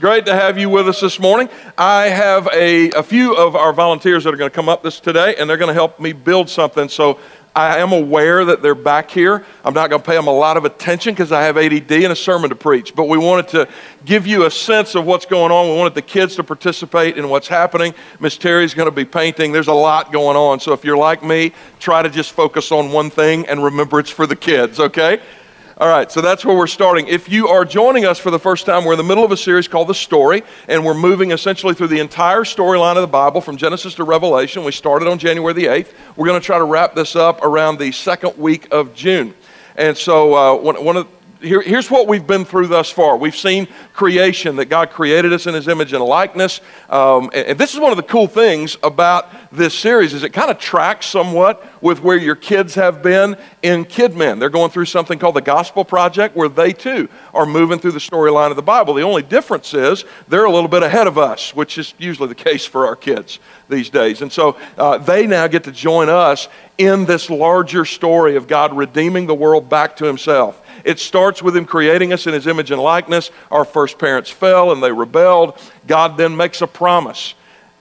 [0.00, 1.48] Great to have you with us this morning.
[1.76, 5.00] I have a, a few of our volunteers that are going to come up this
[5.00, 6.88] today, and they're going to help me build something.
[6.88, 7.18] So
[7.56, 9.44] I am aware that they're back here.
[9.64, 12.12] I'm not going to pay them a lot of attention because I have ADD and
[12.12, 12.94] a sermon to preach.
[12.94, 13.68] But we wanted to
[14.04, 15.68] give you a sense of what's going on.
[15.68, 17.92] We wanted the kids to participate in what's happening.
[18.20, 19.50] Miss Terry's going to be painting.
[19.50, 20.60] There's a lot going on.
[20.60, 24.10] So if you're like me, try to just focus on one thing and remember it's
[24.10, 25.20] for the kids, okay?
[25.80, 27.06] All right, so that's where we're starting.
[27.06, 29.36] If you are joining us for the first time, we're in the middle of a
[29.36, 33.40] series called The Story, and we're moving essentially through the entire storyline of the Bible
[33.40, 34.64] from Genesis to Revelation.
[34.64, 35.92] We started on January the 8th.
[36.16, 39.34] We're going to try to wrap this up around the second week of June.
[39.76, 41.06] And so, uh, one, one of
[41.40, 43.16] here, here's what we've been through thus far.
[43.16, 46.60] We've seen creation, that God created us in His image and likeness.
[46.88, 50.30] Um, and, and, this is one of the cool things about this series is it
[50.30, 54.40] kind of tracks somewhat with where your kids have been in KidMin.
[54.40, 57.98] They're going through something called the Gospel Project where they too are moving through the
[57.98, 58.94] storyline of the Bible.
[58.94, 62.34] The only difference is they're a little bit ahead of us, which is usually the
[62.34, 64.22] case for our kids these days.
[64.22, 66.48] And so uh, they now get to join us
[66.78, 70.62] in this larger story of God redeeming the world back to Himself.
[70.84, 73.30] It starts with Him creating us in His image and likeness.
[73.50, 75.58] Our first parents fell and they rebelled.
[75.86, 77.34] God then makes a promise.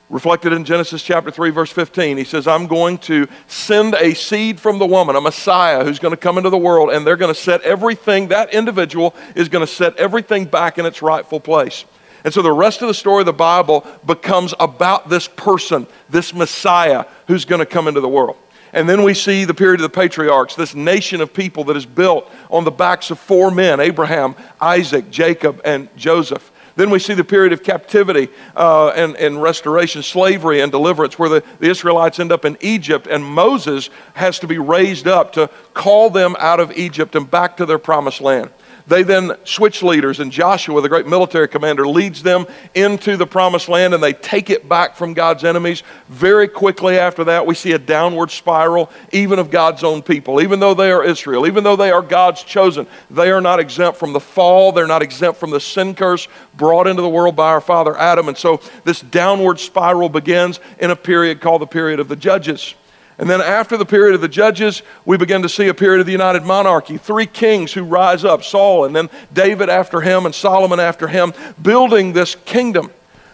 [0.09, 4.57] Reflected in Genesis chapter 3, verse 15, he says, I'm going to send a seed
[4.57, 7.33] from the woman, a Messiah who's going to come into the world, and they're going
[7.33, 11.83] to set everything, that individual is going to set everything back in its rightful place.
[12.23, 16.33] And so the rest of the story of the Bible becomes about this person, this
[16.33, 18.37] Messiah who's going to come into the world.
[18.73, 21.85] And then we see the period of the patriarchs, this nation of people that is
[21.85, 26.51] built on the backs of four men Abraham, Isaac, Jacob, and Joseph.
[26.77, 31.27] Then we see the period of captivity uh, and, and restoration, slavery and deliverance, where
[31.27, 35.49] the, the Israelites end up in Egypt, and Moses has to be raised up to
[35.73, 38.51] call them out of Egypt and back to their promised land.
[38.87, 43.67] They then switch leaders, and Joshua, the great military commander, leads them into the promised
[43.67, 45.83] land and they take it back from God's enemies.
[46.07, 50.41] Very quickly after that, we see a downward spiral, even of God's own people.
[50.41, 53.99] Even though they are Israel, even though they are God's chosen, they are not exempt
[53.99, 57.49] from the fall, they're not exempt from the sin curse brought into the world by
[57.49, 58.29] our father Adam.
[58.29, 62.73] And so this downward spiral begins in a period called the period of the Judges.
[63.19, 66.05] And then after the period of the judges, we begin to see a period of
[66.05, 66.97] the united monarchy.
[66.97, 71.33] Three kings who rise up Saul, and then David after him, and Solomon after him,
[71.59, 72.91] building this kingdom.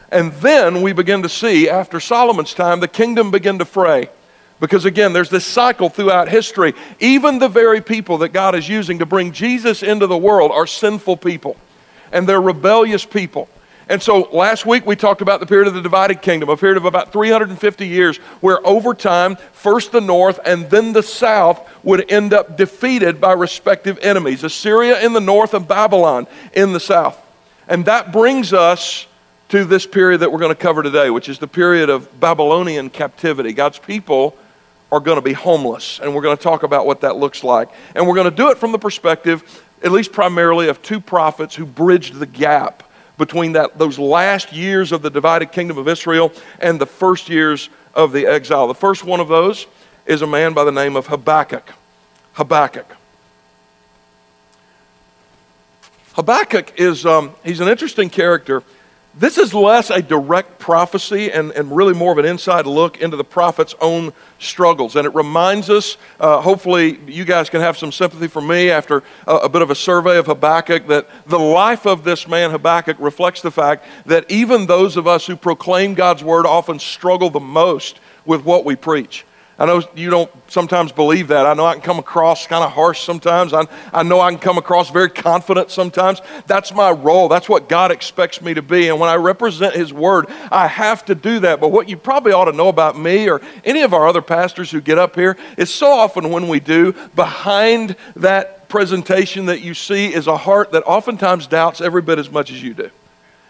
[0.10, 4.10] And then we begin to see, after Solomon's time, the kingdom begin to fray.
[4.60, 6.74] Because again, there's this cycle throughout history.
[7.02, 10.68] Even the very people that God is using to bring Jesus into the world are
[10.68, 11.58] sinful people,
[12.14, 13.50] and they're rebellious people.
[13.90, 16.78] And so last week we talked about the period of the divided kingdom, a period
[16.78, 22.12] of about 350 years, where over time, first the north and then the south would
[22.12, 27.20] end up defeated by respective enemies Assyria in the north and Babylon in the south.
[27.68, 29.08] And that brings us
[29.50, 32.90] to this period that we're going to cover today, which is the period of Babylonian
[32.90, 33.54] captivity.
[33.54, 34.36] God's people
[34.92, 37.70] are going to be homeless, and we're going to talk about what that looks like.
[37.96, 41.56] And we're going to do it from the perspective, at least primarily, of two prophets
[41.56, 42.84] who bridged the gap
[43.18, 47.70] between that, those last years of the divided kingdom of Israel and the first years
[47.94, 48.68] of the exile.
[48.68, 49.68] The first one of those
[50.06, 51.72] is a man by the name of Habakkuk.
[52.34, 52.96] Habakkuk.
[56.14, 58.64] Habakkuk is um, he's an interesting character
[59.16, 63.16] this is less a direct prophecy and, and really more of an inside look into
[63.16, 64.96] the prophet's own struggles.
[64.96, 69.04] And it reminds us, uh, hopefully, you guys can have some sympathy for me after
[69.28, 72.98] a, a bit of a survey of Habakkuk, that the life of this man, Habakkuk,
[73.00, 77.40] reflects the fact that even those of us who proclaim God's word often struggle the
[77.40, 79.26] most with what we preach.
[79.60, 81.46] I know you don't sometimes believe that.
[81.46, 83.54] I know I can come across kind of harsh sometimes.
[83.54, 86.22] I, I know I can come across very confident sometimes.
[86.48, 87.28] That's my role.
[87.28, 88.88] That's what God expects me to be.
[88.88, 91.62] And when I represent His Word, I have to do that.
[91.62, 94.72] But what you probably ought to know about me or any of our other pastors
[94.72, 99.76] who get up here is so often when we do, behind that presentation that you
[99.76, 102.90] see is a heart that oftentimes doubts every bit as much as you do.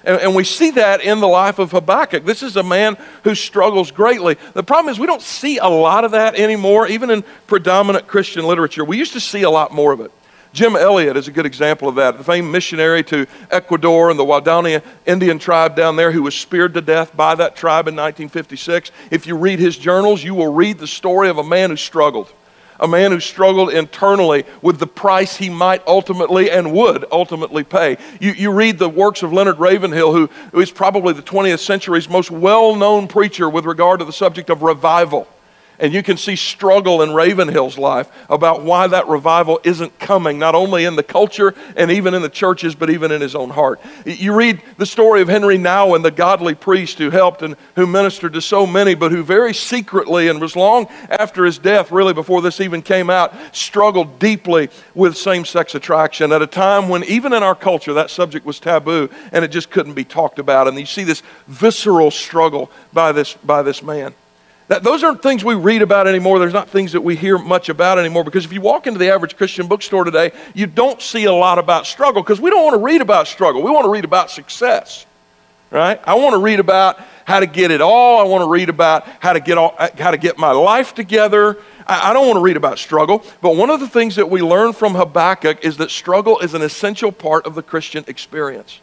[0.06, 2.26] And, and, we see that in the life of Habakkuk.
[2.26, 4.38] This is a man who struggles greatly.
[4.54, 8.46] The problem is, we don't see a lot of that anymore, even in predominant Christian
[8.46, 8.84] literature.
[8.84, 10.12] We used to see a lot more of it.
[10.52, 14.26] Jim Elliot is a good example of that, the famed missionary to Ecuador and the
[14.26, 18.92] Waodani Indian tribe down there who was speared to death by that tribe in 1956.
[19.10, 22.32] If you read his journals, you will read the story of a man who struggled
[22.80, 27.98] a man who struggled internally with the price he might ultimately and would ultimately pay.
[28.20, 32.10] You, you read the works of Leonard Ravenhill, who, who is probably the 20th century's
[32.10, 35.28] most well known preacher with regard to the subject of revival.
[35.80, 40.56] And you can see struggle in Ravenhill's life about why that revival isn't coming, not
[40.56, 43.82] only in the culture and even in the churches, but even in his own heart.
[44.06, 48.34] You read the story of Henri Nouwen, the godly priest who helped and who ministered
[48.34, 52.42] to so many, but who very secretly and was long after his death, really before
[52.42, 57.34] this even came out, struggled deeply with same sex attraction at a time when, even
[57.34, 60.68] in our culture, that subject was taboo and it just couldn't be talked about.
[60.68, 64.14] And you see this visceral struggle by this, by this man.
[64.70, 66.40] That, those aren't things we read about anymore.
[66.40, 69.10] There's not things that we hear much about anymore because if you walk into the
[69.10, 72.76] average Christian bookstore today, you don't see a lot about struggle because we don't want
[72.76, 73.62] to read about struggle.
[73.62, 75.06] We want to read about success,
[75.70, 76.00] right?
[76.06, 78.20] I want to read about how to get it all.
[78.20, 81.58] I want to read about how to get, all, how to get my life together.
[81.86, 83.24] I, I don't want to read about struggle.
[83.42, 86.62] But one of the things that we learn from Habakkuk is that struggle is an
[86.62, 88.80] essential part of the Christian experience.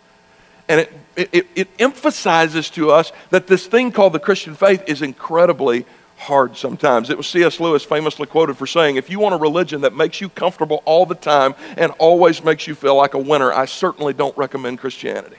[0.70, 0.86] And
[1.16, 5.84] it, it, it, emphasizes to us that this thing called the Christian faith is incredibly
[6.16, 7.10] hard sometimes.
[7.10, 7.58] It was C.S.
[7.58, 11.06] Lewis famously quoted for saying, If you want a religion that makes you comfortable all
[11.06, 15.38] the time and always makes you feel like a winner, I certainly don't recommend Christianity.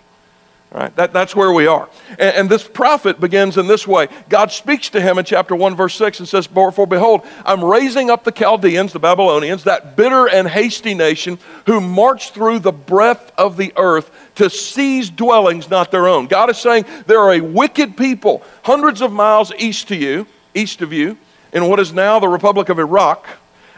[0.74, 0.96] Right?
[0.96, 1.90] That, that's where we are.
[2.12, 4.08] And, and, this prophet begins in this way.
[4.30, 8.10] God speaks to him in chapter 1, verse 6, and says, For behold, I'm raising
[8.10, 13.34] up the Chaldeans, the Babylonians, that bitter and hasty nation who march through the breadth
[13.38, 16.28] of the earth to seize dwellings not their own.
[16.28, 20.82] God is saying, There are a wicked people hundreds of miles east to you, east
[20.82, 21.18] of you,
[21.52, 23.28] in what is now the Republic of Iraq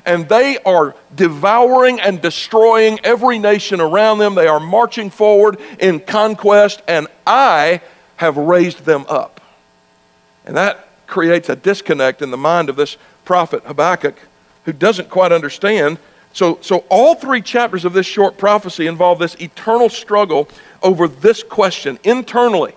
[0.06, 4.36] and they are devouring and destroying every nation around them.
[4.36, 7.82] They are marching forward in conquest, and I
[8.18, 9.42] have raised them up.
[10.46, 14.16] And that creates a disconnect in the mind of this prophet Habakkuk
[14.66, 15.98] who doesn't quite understand.
[16.34, 20.50] So, so all three chapters of this short prophecy involve this eternal struggle
[20.82, 22.74] over this question internally.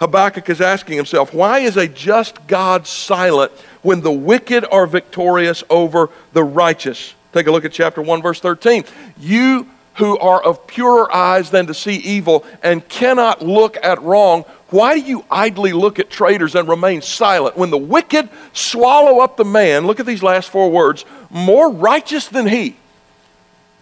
[0.00, 3.52] Habakkuk is asking himself, why is a just God silent
[3.82, 7.14] when the wicked are victorious over the righteous.
[7.32, 8.84] Take a look at chapter 1, verse 13.
[9.18, 14.42] You who are of purer eyes than to see evil and cannot look at wrong,
[14.68, 17.56] why do you idly look at traitors and remain silent?
[17.56, 22.28] When the wicked swallow up the man, look at these last four words, more righteous
[22.28, 22.76] than he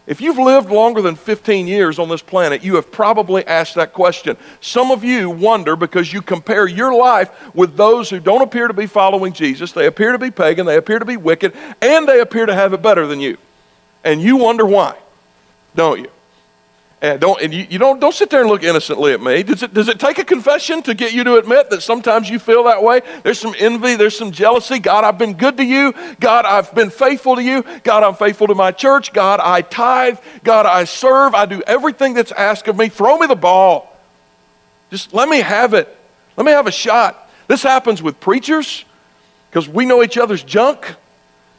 [0.07, 3.95] if you've lived longer than 15 years on this planet, you have probably asked that
[3.95, 4.37] question.
[4.61, 8.75] Some of you wonder because you compare your life with those who don't appear to
[8.75, 9.73] be following Jesus.
[9.73, 12.75] They appear to be pagan, they appear to be wicked, and they appear to have
[12.75, 13.39] it better than you.
[14.05, 14.99] And you wonder why,
[15.75, 16.11] don't you?
[17.05, 19.43] And don't and you, you don't don't sit there and look innocently at me.
[19.43, 22.39] Does it does it take a confession to get you to admit that sometimes you
[22.39, 23.03] feel that way?
[23.23, 24.79] There's some envy, there's some jealousy.
[24.79, 25.93] God, I've been good to you.
[26.19, 27.63] God, I've been faithful to you.
[27.83, 29.13] God, I'm faithful to my church.
[29.13, 30.19] God, I tithe.
[30.45, 31.35] God, I serve.
[31.35, 32.89] I do everything that's asked of me.
[32.89, 33.95] Throw me the ball.
[34.89, 35.95] Just let me have it.
[36.39, 37.31] Let me have a shot.
[37.49, 38.87] This happens with preachers
[39.51, 40.95] because we know each other's junk.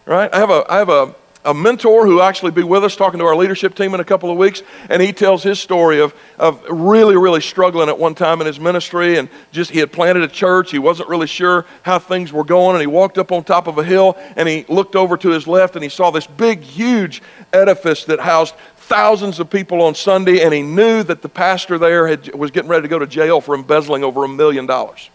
[0.08, 0.34] Right?
[0.34, 1.14] I have a I have a
[1.46, 4.30] a mentor who actually be with us talking to our leadership team in a couple
[4.30, 8.42] of weeks and he tells his story of, of really really struggling at one time
[8.42, 10.72] in his ministry and just he had planted a church.
[10.72, 13.78] He wasn't really sure how things were going and he walked up on top of
[13.78, 17.22] a hill and he looked over to his left and he saw this big huge
[17.54, 22.08] edifice that housed thousands of people on sunday and he knew that the pastor there
[22.08, 25.10] had, was getting ready to go to jail for embezzling over a million dollars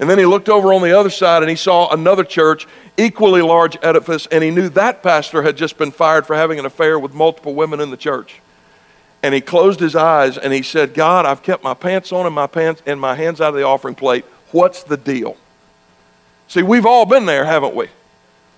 [0.00, 2.66] and then he looked over on the other side and he saw another church,
[2.96, 6.64] equally large edifice, and he knew that pastor had just been fired for having an
[6.64, 8.40] affair with multiple women in the church.
[9.22, 12.34] And he closed his eyes and he said, God, I've kept my pants on and
[12.34, 14.24] my pants and my hands out of the offering plate.
[14.52, 15.36] What's the deal?
[16.48, 17.88] See, we've all been there, haven't we?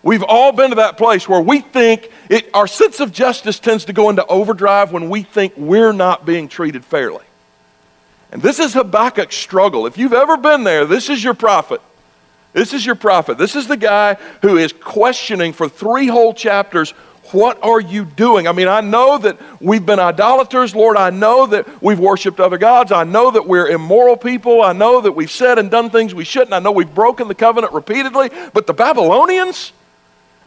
[0.05, 3.85] We've all been to that place where we think it, our sense of justice tends
[3.87, 7.25] to go into overdrive when we think we're not being treated fairly.
[8.33, 9.87] And this is Habakkuk's struggle.
[9.87, 11.81] If you've ever been there, this is your prophet.
[12.53, 13.39] This is your prophet.
[13.39, 16.93] This is the guy who is questioning for three whole chapters
[17.31, 18.47] what are you doing?
[18.47, 20.97] I mean, I know that we've been idolaters, Lord.
[20.97, 22.93] I know that we've worshiped other gods.
[22.93, 24.61] I know that we're immoral people.
[24.61, 26.53] I know that we've said and done things we shouldn't.
[26.53, 28.31] I know we've broken the covenant repeatedly.
[28.53, 29.73] But the Babylonians,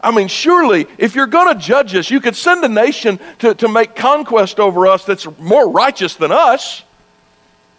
[0.00, 3.54] I mean, surely if you're going to judge us, you could send a nation to,
[3.54, 6.84] to make conquest over us that's more righteous than us.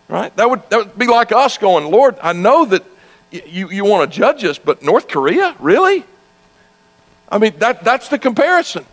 [0.07, 0.35] Right?
[0.37, 2.83] That would, that would be like us going, Lord, I know that
[3.31, 5.55] you, you want to judge us, but North Korea?
[5.59, 6.05] Really?
[7.29, 8.85] I mean, that, that's the comparison.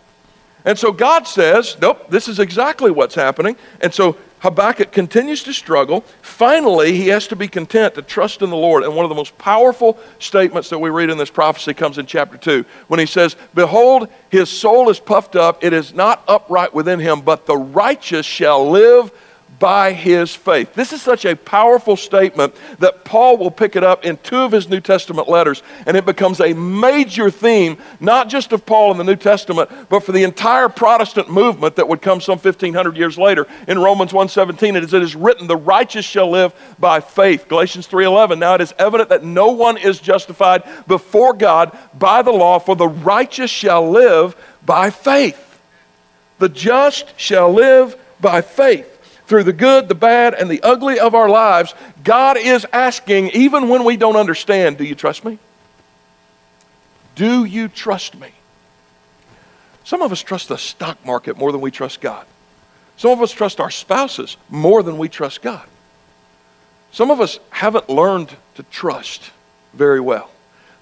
[0.65, 3.55] And so God says, nope, this is exactly what's happening.
[3.81, 6.01] And so Habakkuk continues to struggle.
[6.21, 8.83] Finally, he has to be content to trust in the Lord.
[8.83, 12.07] And one of the most powerful statements that we read in this prophecy comes in
[12.07, 16.73] chapter 2 when he says, Behold, his soul is puffed up, it is not upright
[16.73, 19.11] within him, but the righteous shall live
[19.59, 20.73] by his faith.
[20.73, 24.51] This is such a powerful statement that Paul will pick it up in two of
[24.51, 28.97] his New Testament letters, and it becomes a major theme, not just of Paul in
[28.97, 33.17] the New Testament, but for the entire Protestant movement that would come some 1500 years
[33.17, 33.47] later.
[33.67, 37.87] In Romans 1:17 it is, it is written, "The righteous shall live by faith." Galatians
[37.87, 42.59] 3:11, "Now it is evident that no one is justified before God by the law,
[42.59, 44.35] for the righteous shall live
[44.65, 45.41] by faith."
[46.39, 48.94] The just shall live by faith
[49.27, 53.69] through the good, the bad, and the ugly of our lives, God is asking, even
[53.69, 55.39] when we don't understand, do you trust me?
[57.15, 58.29] Do you trust me?
[59.83, 62.25] Some of us trust the stock market more than we trust God.
[62.97, 65.67] Some of us trust our spouses more than we trust God.
[66.91, 69.31] Some of us haven't learned to trust
[69.73, 70.29] very well.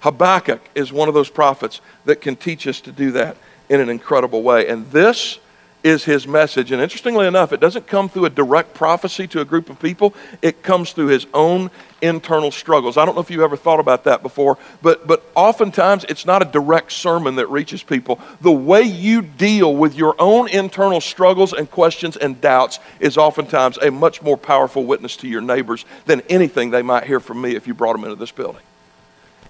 [0.00, 3.36] Habakkuk is one of those prophets that can teach us to do that
[3.68, 4.68] in an incredible way.
[4.68, 5.38] And this
[5.84, 6.72] is his message.
[6.72, 10.14] And interestingly enough, it doesn't come through a direct prophecy to a group of people,
[10.40, 12.96] it comes through his own internal struggles.
[12.96, 16.40] I don't know if you've ever thought about that before, but, but oftentimes it's not
[16.40, 18.18] a direct sermon that reaches people.
[18.40, 23.76] The way you deal with your own internal struggles and questions and doubts is oftentimes
[23.78, 27.54] a much more powerful witness to your neighbors than anything they might hear from me
[27.56, 28.62] if you brought them into this building.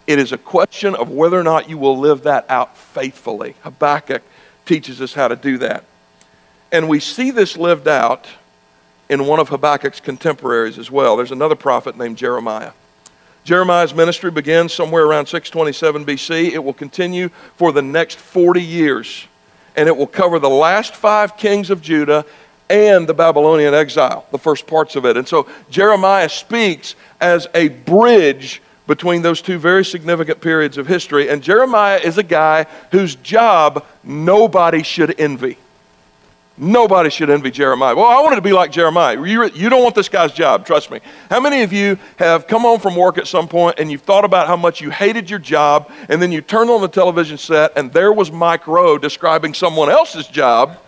[0.08, 3.54] It is a question of whether or not you will live that out faithfully.
[3.62, 4.22] Habakkuk
[4.66, 5.84] teaches us how to do that.
[6.74, 8.26] And we see this lived out
[9.08, 11.16] in one of Habakkuk's contemporaries as well.
[11.16, 12.72] There's another prophet named Jeremiah.
[13.44, 16.50] Jeremiah's ministry begins somewhere around 627 BC.
[16.50, 19.28] It will continue for the next 40 years,
[19.76, 22.26] and it will cover the last five kings of Judah
[22.68, 25.16] and the Babylonian exile, the first parts of it.
[25.16, 31.28] And so Jeremiah speaks as a bridge between those two very significant periods of history.
[31.28, 35.56] And Jeremiah is a guy whose job nobody should envy.
[36.56, 37.96] Nobody should envy Jeremiah.
[37.96, 39.20] Well, I wanted to be like Jeremiah.
[39.20, 41.00] You, you don't want this guy's job, trust me.
[41.28, 44.24] How many of you have come home from work at some point and you've thought
[44.24, 47.76] about how much you hated your job, and then you turned on the television set
[47.76, 50.78] and there was Mike Rowe describing someone else's job,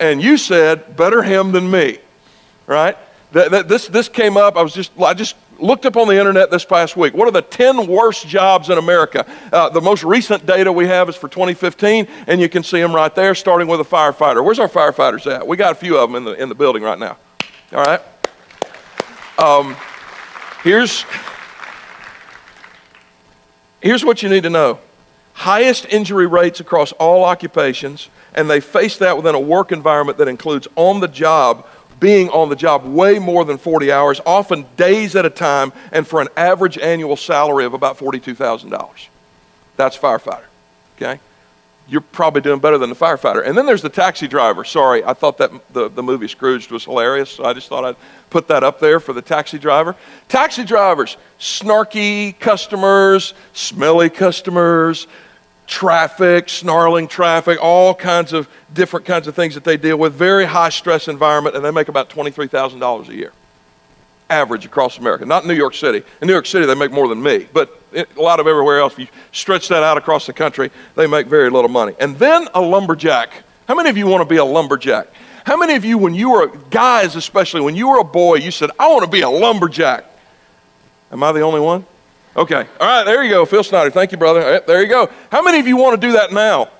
[0.00, 1.98] and you said, better him than me,
[2.66, 2.96] right?
[3.32, 4.56] That This, this came up.
[4.56, 7.14] I was just, I just looked up on the internet this past week.
[7.14, 9.26] What are the 10 worst jobs in America?
[9.52, 12.94] Uh, the most recent data we have is for 2015, and you can see them
[12.94, 14.44] right there, starting with a firefighter.
[14.44, 15.46] Where's our firefighters at?
[15.46, 17.18] We got a few of them in the, in the building right now.
[17.72, 18.00] All right?
[19.38, 19.76] Um,
[20.62, 21.04] here's,
[23.80, 24.78] here's what you need to know
[25.34, 30.28] highest injury rates across all occupations, and they face that within a work environment that
[30.28, 31.66] includes on the job
[32.04, 36.06] being on the job way more than 40 hours, often days at a time, and
[36.06, 39.08] for an average annual salary of about $42,000.
[39.78, 40.44] That's firefighter,
[40.96, 41.18] okay?
[41.88, 43.46] You're probably doing better than the firefighter.
[43.46, 44.64] And then there's the taxi driver.
[44.64, 47.96] Sorry, I thought that the, the movie Scrooged was hilarious, so I just thought I'd
[48.28, 49.96] put that up there for the taxi driver.
[50.28, 55.06] Taxi drivers, snarky customers, smelly customers,
[55.66, 60.14] traffic, snarling traffic, all kinds of different kinds of things that they deal with.
[60.14, 63.32] Very high stress environment, and they make about $23,000 a year.
[64.30, 66.02] Average across America, not in New York City.
[66.20, 68.94] In New York City, they make more than me, but a lot of everywhere else,
[68.94, 71.94] if you stretch that out across the country, they make very little money.
[72.00, 73.30] And then a lumberjack.
[73.68, 75.08] How many of you want to be a lumberjack?
[75.44, 78.50] How many of you, when you were, guys especially, when you were a boy, you
[78.50, 80.06] said, I want to be a lumberjack?
[81.12, 81.86] Am I the only one?
[82.36, 82.66] Okay.
[82.80, 83.90] All right, there you go, Phil Snyder.
[83.90, 84.60] Thank you, brother.
[84.66, 85.10] There you go.
[85.30, 86.70] How many of you want to do that now?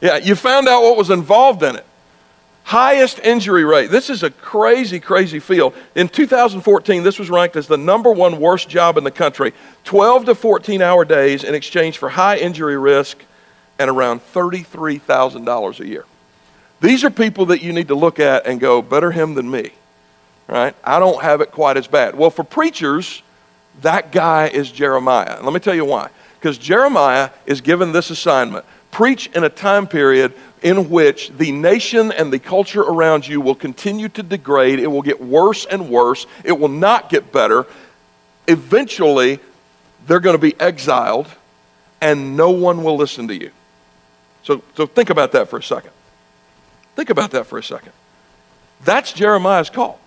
[0.00, 1.84] Yeah, you found out what was involved in it.
[2.64, 3.90] Highest injury rate.
[3.90, 5.74] This is a crazy, crazy field.
[5.94, 9.54] In 2014, this was ranked as the number one worst job in the country
[9.84, 13.24] 12 to 14 hour days in exchange for high injury risk
[13.78, 16.04] and around $33,000 a year.
[16.82, 19.70] These are people that you need to look at and go, better him than me,
[20.46, 20.76] right?
[20.84, 22.14] I don't have it quite as bad.
[22.16, 23.22] Well, for preachers,
[23.82, 25.40] that guy is Jeremiah.
[25.42, 26.10] Let me tell you why.
[26.40, 30.32] Because Jeremiah is given this assignment preach in a time period
[30.62, 34.78] in which the nation and the culture around you will continue to degrade.
[34.78, 36.26] It will get worse and worse.
[36.44, 37.66] It will not get better.
[38.46, 39.40] Eventually,
[40.06, 41.28] they're going to be exiled,
[42.00, 43.50] and no one will listen to you.
[44.42, 45.92] So, so think about that for a second.
[46.96, 47.92] Think about that for a second.
[48.84, 50.00] That's Jeremiah's call.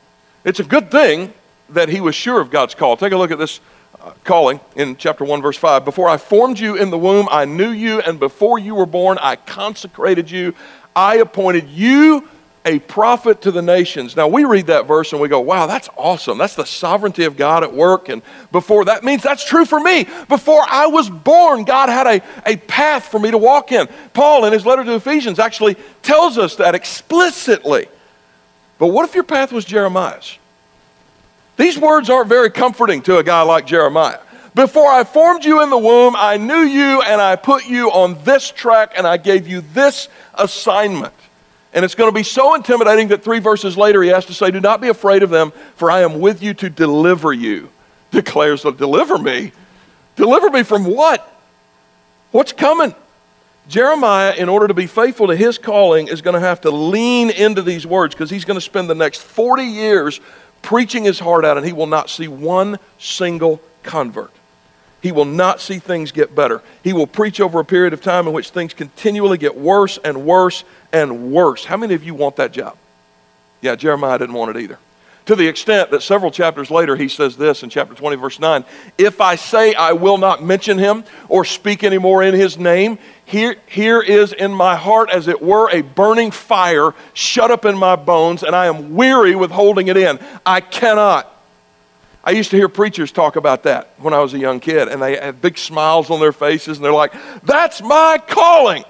[0.44, 1.34] It's a good thing
[1.74, 2.98] that he was sure of God's call.
[2.98, 3.60] Take a look at this
[4.00, 5.86] uh, calling in chapter 1, verse 5.
[5.86, 9.18] Before I formed you in the womb, I knew you, and before you were born,
[9.22, 10.56] I consecrated you.
[10.96, 12.28] I appointed you
[12.66, 14.16] a prophet to the nations.
[14.16, 16.38] Now we read that verse and we go, wow, that's awesome.
[16.38, 18.10] That's the sovereignty of God at work.
[18.10, 20.06] And before that means that's true for me.
[20.30, 23.88] Before I was born, God had a, a path for me to walk in.
[24.14, 27.88] Paul, in his letter to Ephesians, actually tells us that explicitly.
[28.78, 30.38] But what if your path was Jeremiah's?
[31.62, 34.18] These words aren't very comforting to a guy like Jeremiah.
[34.56, 38.18] Before I formed you in the womb, I knew you and I put you on
[38.24, 41.14] this track and I gave you this assignment.
[41.72, 44.50] And it's going to be so intimidating that three verses later he has to say,
[44.50, 47.70] Do not be afraid of them, for I am with you to deliver you.
[48.10, 49.52] Declares, Deliver me?
[50.16, 51.32] Deliver me from what?
[52.32, 52.96] What's coming?
[53.68, 57.30] Jeremiah, in order to be faithful to his calling, is going to have to lean
[57.30, 60.20] into these words because he's going to spend the next 40 years
[60.62, 64.32] preaching his heart out and he will not see one single convert.
[65.02, 66.62] He will not see things get better.
[66.84, 70.26] He will preach over a period of time in which things continually get worse and
[70.26, 70.64] worse
[70.94, 71.66] and worse.
[71.66, 72.78] How many of you want that job?
[73.62, 74.78] Yeah, Jeremiah didn't want it either.
[75.28, 78.66] To the extent that several chapters later, he says this in chapter 20, verse 9
[78.98, 82.98] If I say I will not mention him or speak anymore in his name,
[83.32, 87.78] here, here is in my heart, as it were, a burning fire shut up in
[87.78, 90.20] my bones, and I am weary with holding it in.
[90.46, 91.34] I cannot.
[92.26, 95.02] I used to hear preachers talk about that when I was a young kid, and
[95.02, 98.84] they had big smiles on their faces, and they're like, That's my calling.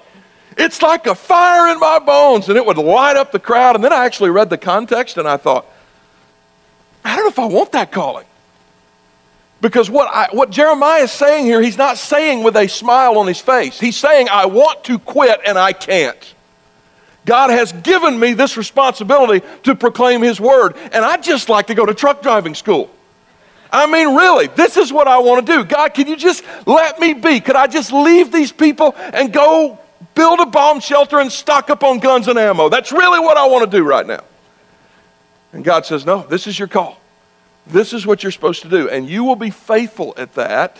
[0.58, 3.76] It's like a fire in my bones, and it would light up the crowd.
[3.76, 5.66] And then I actually read the context, and I thought,
[7.04, 8.26] I don't know if I want that calling.
[9.62, 13.28] Because what, I, what Jeremiah is saying here, he's not saying with a smile on
[13.28, 13.80] his face.
[13.80, 16.34] He's saying, I want to quit and I can't.
[17.24, 21.74] God has given me this responsibility to proclaim His word, and I'd just like to
[21.74, 22.90] go to truck driving school.
[23.70, 25.64] I mean, really, this is what I want to do.
[25.64, 27.40] God, can you just let me be?
[27.40, 29.78] Could I just leave these people and go
[30.14, 32.68] build a bomb shelter and stock up on guns and ammo?
[32.68, 34.24] That's really what I want to do right now.
[35.52, 36.98] And God says, No, this is your call.
[37.66, 38.88] This is what you're supposed to do.
[38.88, 40.78] And you will be faithful at that.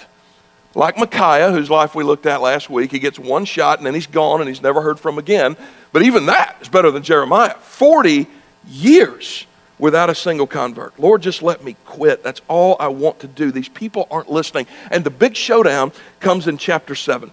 [0.75, 3.95] Like Micaiah, whose life we looked at last week, he gets one shot and then
[3.95, 5.57] he's gone and he's never heard from again.
[5.93, 7.55] But even that is better than Jeremiah.
[7.55, 8.27] 40
[8.67, 9.47] years
[9.79, 10.99] without a single convert.
[10.99, 12.23] Lord, just let me quit.
[12.23, 13.51] That's all I want to do.
[13.51, 14.67] These people aren't listening.
[14.91, 17.33] And the big showdown comes in chapter 7.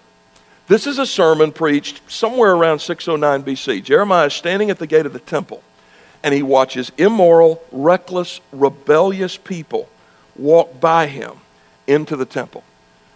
[0.67, 3.83] This is a sermon preached somewhere around 609 BC.
[3.83, 5.63] Jeremiah is standing at the gate of the temple,
[6.23, 9.89] and he watches immoral, reckless, rebellious people
[10.35, 11.33] walk by him
[11.87, 12.63] into the temple.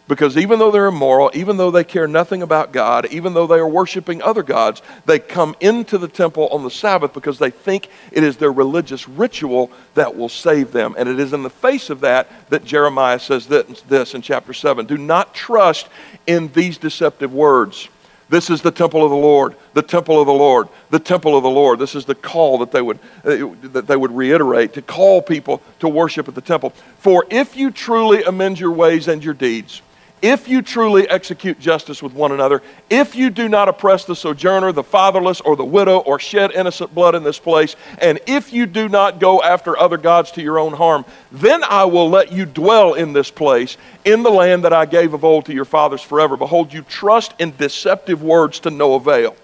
[0.06, 3.56] Because even though they're immoral, even though they care nothing about God, even though they
[3.56, 7.88] are worshiping other gods, they come into the temple on the Sabbath because they think
[8.12, 10.94] it is their religious ritual that will save them.
[10.98, 14.86] And it is in the face of that that Jeremiah says this in chapter 7
[14.86, 15.88] Do not trust
[16.28, 17.88] in these deceptive words.
[18.34, 21.44] This is the temple of the Lord, the temple of the Lord, the temple of
[21.44, 21.78] the Lord.
[21.78, 25.62] This is the call that they would, uh, that they would reiterate to call people
[25.82, 26.72] to worship at the temple.
[26.98, 29.84] For if you truly amend your ways and your deeds,
[30.24, 34.72] if you truly execute justice with one another, if you do not oppress the sojourner,
[34.72, 38.66] the fatherless, or the widow, or shed innocent blood in this place, and if you
[38.66, 42.46] do not go after other gods to your own harm, then I will let you
[42.46, 46.02] dwell in this place, in the land that I gave of old to your fathers
[46.02, 46.38] forever.
[46.38, 49.36] Behold, you trust in deceptive words to no avail.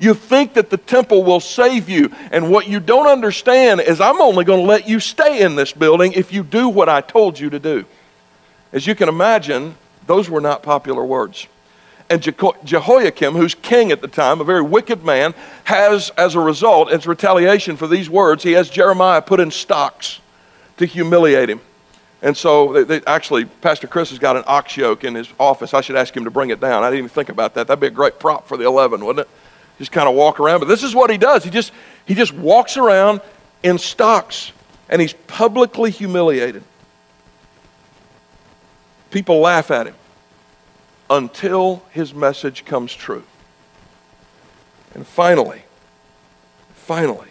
[0.00, 4.20] You think that the temple will save you, and what you don't understand is I'm
[4.20, 7.38] only going to let you stay in this building if you do what I told
[7.38, 7.84] you to do.
[8.72, 9.76] As you can imagine,
[10.06, 11.46] those were not popular words.
[12.08, 16.90] And Jehoiakim, who's king at the time, a very wicked man, has, as a result,
[16.90, 20.20] as retaliation for these words, he has Jeremiah put in stocks
[20.76, 21.60] to humiliate him.
[22.22, 25.74] And so, they, they, actually, Pastor Chris has got an ox yoke in his office.
[25.74, 26.82] I should ask him to bring it down.
[26.82, 27.66] I didn't even think about that.
[27.66, 29.30] That'd be a great prop for the 11, wouldn't it?
[29.78, 30.60] Just kind of walk around.
[30.60, 31.44] But this is what he does.
[31.44, 31.72] He just,
[32.06, 33.20] he just walks around
[33.62, 34.52] in stocks,
[34.88, 36.62] and he's publicly humiliated.
[39.10, 39.94] People laugh at him
[41.08, 43.24] until his message comes true.
[44.94, 45.62] And finally,
[46.74, 47.28] finally,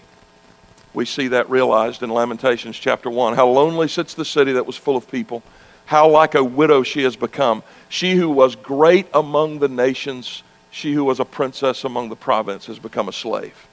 [0.93, 3.35] we see that realized in Lamentations chapter 1.
[3.35, 5.43] How lonely sits the city that was full of people.
[5.85, 7.63] How like a widow she has become.
[7.89, 12.67] She who was great among the nations, she who was a princess among the provinces,
[12.67, 13.67] has become a slave.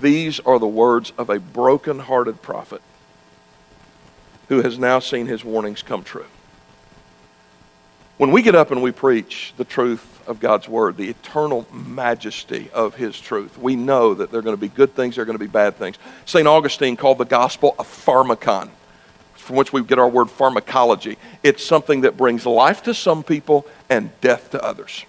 [0.00, 2.82] These are the words of a broken hearted prophet
[4.48, 6.26] who has now seen his warnings come true.
[8.18, 12.70] When we get up and we preach the truth of God's word, the eternal majesty
[12.72, 15.26] of his truth, we know that there are going to be good things, there are
[15.26, 15.96] going to be bad things.
[16.24, 16.48] St.
[16.48, 18.70] Augustine called the gospel a pharmakon.
[19.34, 21.18] from which we get our word pharmacology.
[21.44, 25.04] It's something that brings life to some people and death to others.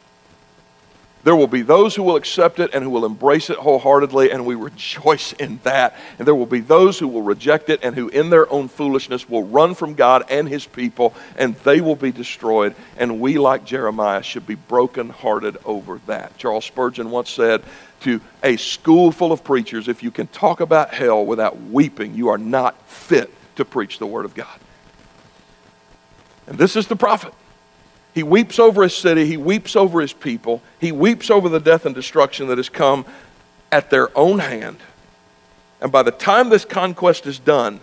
[1.27, 4.45] There will be those who will accept it and who will embrace it wholeheartedly, and
[4.45, 5.93] we rejoice in that.
[6.17, 9.27] And there will be those who will reject it and who, in their own foolishness,
[9.27, 12.75] will run from God and his people, and they will be destroyed.
[12.95, 16.37] And we, like Jeremiah, should be brokenhearted over that.
[16.37, 17.61] Charles Spurgeon once said
[18.03, 22.29] to a school full of preachers if you can talk about hell without weeping, you
[22.29, 24.59] are not fit to preach the Word of God.
[26.47, 27.33] And this is the prophet.
[28.17, 29.27] He weeps over his city.
[29.27, 30.63] He weeps over his people.
[30.80, 33.06] He weeps over the death and destruction that has come
[33.71, 34.77] at their own hand.
[35.82, 37.80] And by the time this conquest is done,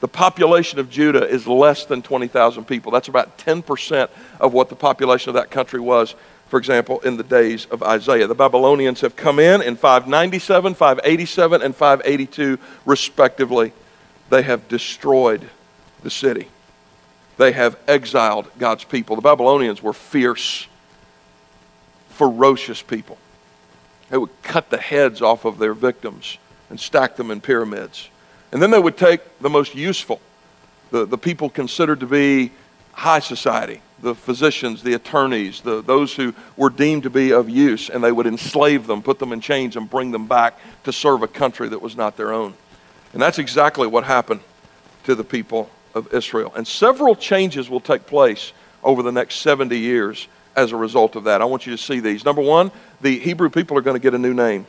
[0.00, 2.90] the population of Judah is less than 20,000 people.
[2.90, 4.08] That's about 10%
[4.40, 6.14] of what the population of that country was,
[6.48, 8.26] for example, in the days of Isaiah.
[8.26, 13.74] The Babylonians have come in in 597, 587, and 582, respectively.
[14.30, 15.50] They have destroyed
[16.02, 16.48] the city
[17.36, 19.16] they have exiled God's people.
[19.16, 20.66] The Babylonians were fierce,
[22.10, 23.18] ferocious people.
[24.08, 26.38] They would cut the heads off of their victims
[26.70, 28.08] and stack them in pyramids.
[28.52, 30.20] And then they would take the most useful,
[30.90, 32.52] the, the people considered to be
[32.92, 37.90] high society, the physicians, the attorneys, the, those who were deemed to be of use,
[37.90, 41.22] and they would enslave them, put them in chains, and bring them back to serve
[41.22, 42.54] a country that was not their own.
[43.12, 44.40] And that's exactly what happened
[45.04, 46.52] to the people of Israel.
[46.54, 48.52] And several changes will take place
[48.84, 51.42] over the next 70 years as a result of that.
[51.42, 52.24] I want you to see these.
[52.24, 54.66] Number one, the Hebrew people are going to get a new name.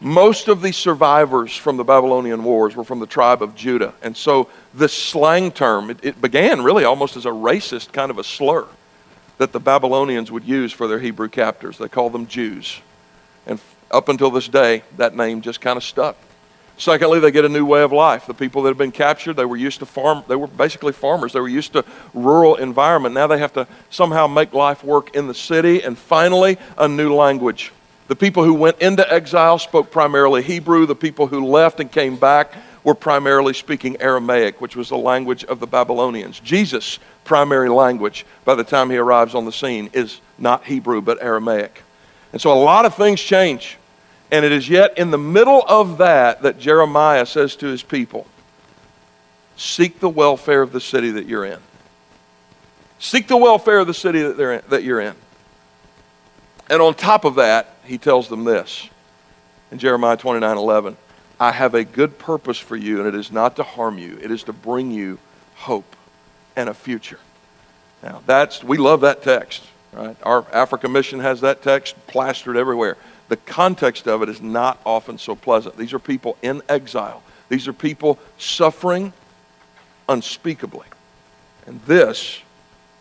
[0.00, 3.92] Most of the survivors from the Babylonian Wars were from the tribe of Judah.
[4.02, 8.18] And so this slang term, it, it began really almost as a racist kind of
[8.18, 8.66] a slur
[9.36, 11.76] that the Babylonians would use for their Hebrew captors.
[11.76, 12.80] They called them Jews.
[13.46, 16.16] And up until this day, that name just kind of stuck.
[16.80, 18.24] Secondly, they get a new way of life.
[18.24, 21.34] The people that have been captured, they were used to farm, they were basically farmers.
[21.34, 23.14] They were used to rural environment.
[23.14, 25.82] Now they have to somehow make life work in the city.
[25.82, 27.70] And finally, a new language.
[28.08, 30.86] The people who went into exile spoke primarily Hebrew.
[30.86, 35.44] The people who left and came back were primarily speaking Aramaic, which was the language
[35.44, 36.40] of the Babylonians.
[36.40, 41.22] Jesus' primary language, by the time he arrives on the scene, is not Hebrew, but
[41.22, 41.82] Aramaic.
[42.32, 43.76] And so a lot of things change.
[44.32, 48.26] And it is yet in the middle of that that Jeremiah says to his people,
[49.56, 51.58] Seek the welfare of the city that you're in.
[52.98, 55.14] Seek the welfare of the city that, in, that you're in.
[56.70, 58.88] And on top of that, he tells them this
[59.70, 60.96] in Jeremiah 29 11
[61.38, 64.30] I have a good purpose for you, and it is not to harm you, it
[64.30, 65.18] is to bring you
[65.54, 65.96] hope
[66.54, 67.18] and a future.
[68.02, 69.62] Now, that's, we love that text,
[69.92, 70.16] right?
[70.22, 72.96] Our Africa mission has that text plastered everywhere
[73.30, 75.76] the context of it is not often so pleasant.
[75.76, 79.12] These are people in exile, these are people suffering
[80.08, 80.86] unspeakably.
[81.66, 82.40] And this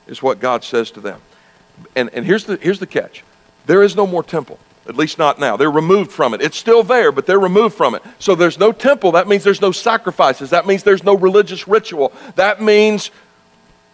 [0.05, 1.19] is what God says to them.
[1.95, 3.23] And, and here's, the, here's the catch
[3.65, 4.59] there is no more temple.
[4.87, 5.55] At least not now.
[5.55, 6.41] They're removed from it.
[6.41, 8.01] It's still there, but they're removed from it.
[8.17, 9.11] So there's no temple.
[9.11, 10.49] That means there's no sacrifices.
[10.49, 12.11] That means there's no religious ritual.
[12.35, 13.11] That means,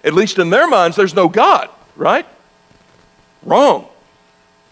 [0.06, 2.26] at least in their minds, there's no God, right?
[3.43, 3.89] Wrong.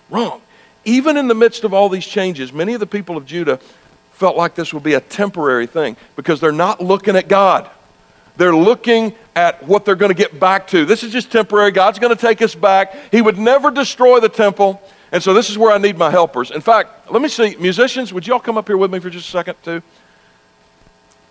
[0.09, 0.42] Wrong
[0.85, 3.59] even in the midst of all these changes, many of the people of Judah
[4.11, 7.69] felt like this would be a temporary thing because they're not looking at God.
[8.35, 10.85] They're looking at what they're going to get back to.
[10.85, 11.71] This is just temporary.
[11.71, 12.95] God's going to take us back.
[13.11, 14.81] He would never destroy the temple.
[15.11, 16.49] And so this is where I need my helpers.
[16.49, 17.55] In fact, let me see.
[17.57, 19.83] Musicians, would you all come up here with me for just a second, too?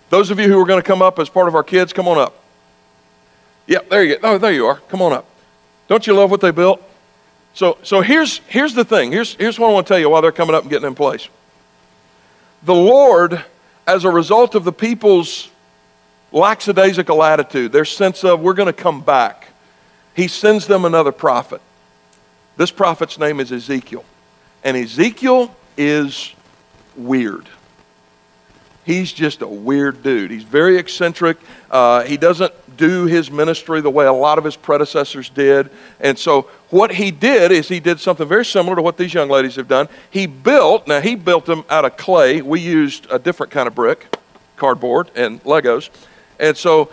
[0.09, 2.07] Those of you who are going to come up as part of our kids, come
[2.07, 2.41] on up.
[3.67, 4.33] Yep, there you go.
[4.33, 4.75] Oh, there you are.
[4.87, 5.25] Come on up.
[5.87, 6.81] Don't you love what they built?
[7.53, 9.11] So, so here's, here's the thing.
[9.11, 10.95] Here's, here's what I want to tell you while they're coming up and getting in
[10.95, 11.27] place.
[12.63, 13.43] The Lord,
[13.85, 15.49] as a result of the people's
[16.31, 19.49] lackadaisical attitude, their sense of we're going to come back,
[20.15, 21.61] he sends them another prophet.
[22.57, 24.05] This prophet's name is Ezekiel.
[24.63, 26.33] And Ezekiel is
[26.95, 27.47] weird.
[28.85, 30.31] He's just a weird dude.
[30.31, 31.37] He's very eccentric.
[31.69, 35.69] Uh, he doesn't do his ministry the way a lot of his predecessors did.
[35.99, 39.29] And so, what he did is he did something very similar to what these young
[39.29, 39.87] ladies have done.
[40.09, 42.41] He built, now, he built them out of clay.
[42.41, 44.15] We used a different kind of brick,
[44.57, 45.89] cardboard, and Legos.
[46.39, 46.89] And so,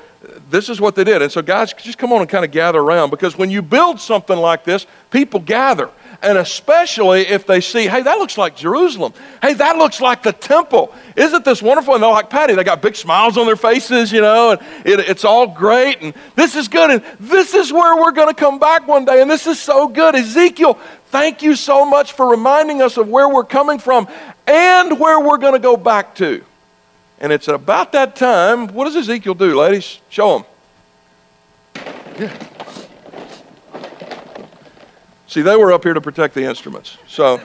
[0.50, 1.22] this is what they did.
[1.22, 4.00] And so, guys, just come on and kind of gather around because when you build
[4.00, 5.90] something like this, people gather
[6.22, 9.14] and especially if they see, hey, that looks like Jerusalem.
[9.40, 10.94] Hey, that looks like the temple.
[11.16, 11.94] Isn't this wonderful?
[11.94, 15.00] And they're like, Patty, they got big smiles on their faces, you know, and it,
[15.00, 18.58] it's all great, and this is good, and this is where we're going to come
[18.58, 20.14] back one day, and this is so good.
[20.14, 20.74] Ezekiel,
[21.08, 24.06] thank you so much for reminding us of where we're coming from
[24.46, 26.44] and where we're going to go back to.
[27.18, 28.68] And it's about that time.
[28.68, 30.00] What does Ezekiel do, ladies?
[30.08, 30.46] Show them.
[32.18, 32.59] Yeah.
[35.30, 36.98] See, they were up here to protect the instruments.
[37.06, 37.40] So,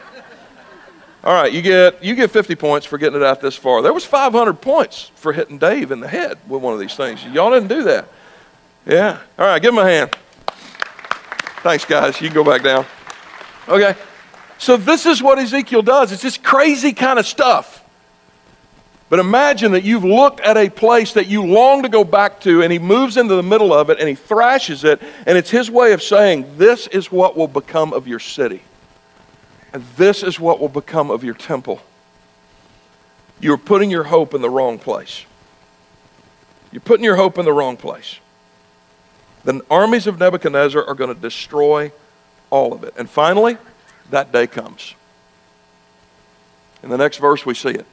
[1.24, 3.84] all right, you get you get 50 points for getting it out this far.
[3.84, 7.24] There was 500 points for hitting Dave in the head with one of these things.
[7.26, 8.08] Y'all didn't do that.
[8.88, 9.22] Yeah.
[9.38, 10.16] All right, give him a hand.
[11.62, 12.20] Thanks, guys.
[12.20, 12.88] You can go back down.
[13.70, 13.96] Okay.
[14.58, 16.12] So this is what Ezekiel does.
[16.12, 17.85] It's this crazy kind of stuff.
[19.08, 22.64] But imagine that you've looked at a place that you long to go back to,
[22.64, 25.70] and he moves into the middle of it and he thrashes it, and it's his
[25.70, 28.64] way of saying, This is what will become of your city,
[29.74, 31.82] and this is what will become of your temple.
[33.40, 35.26] You're putting your hope in the wrong place.
[36.72, 38.20] You're putting your hope in the wrong place.
[39.44, 41.92] The armies of Nebuchadnezzar are going to destroy
[42.50, 42.96] all of it.
[42.98, 43.58] And finally,
[44.10, 44.96] that day comes.
[46.82, 47.86] In the next verse, we see it.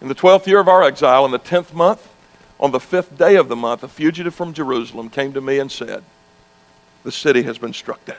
[0.00, 2.06] In the 12th year of our exile, in the 10th month,
[2.58, 5.70] on the fifth day of the month, a fugitive from Jerusalem came to me and
[5.70, 6.02] said,
[7.02, 8.16] The city has been struck down.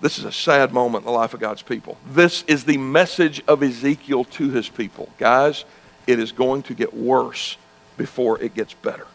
[0.00, 1.96] This is a sad moment in the life of God's people.
[2.06, 5.08] This is the message of Ezekiel to his people.
[5.18, 5.64] Guys,
[6.06, 7.56] it is going to get worse
[7.96, 9.06] before it gets better.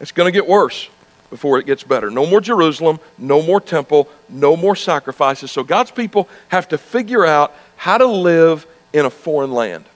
[0.00, 0.88] It's going to get worse
[1.28, 2.10] before it gets better.
[2.10, 5.50] No more Jerusalem, no more temple, no more sacrifices.
[5.50, 9.86] So God's people have to figure out how to live in a foreign land.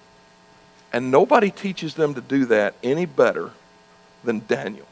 [0.90, 3.50] And nobody teaches them to do that any better
[4.24, 4.86] than Daniel.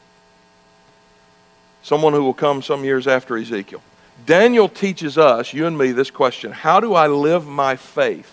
[1.81, 3.81] Someone who will come some years after Ezekiel.
[4.27, 8.31] Daniel teaches us, you and me, this question How do I live my faith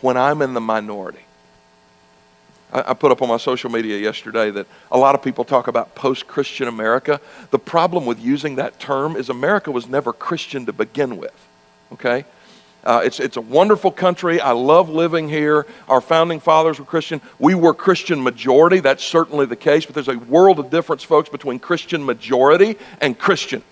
[0.00, 1.26] when I'm in the minority?
[2.72, 5.94] I put up on my social media yesterday that a lot of people talk about
[5.94, 7.20] post Christian America.
[7.50, 11.34] The problem with using that term is America was never Christian to begin with.
[11.92, 12.24] Okay?
[12.84, 14.40] Uh, it's, it's a wonderful country.
[14.40, 15.66] I love living here.
[15.88, 17.20] Our founding fathers were Christian.
[17.38, 18.80] We were Christian majority.
[18.80, 23.16] That's certainly the case, but there's a world of difference, folks, between Christian majority and
[23.16, 23.62] Christian.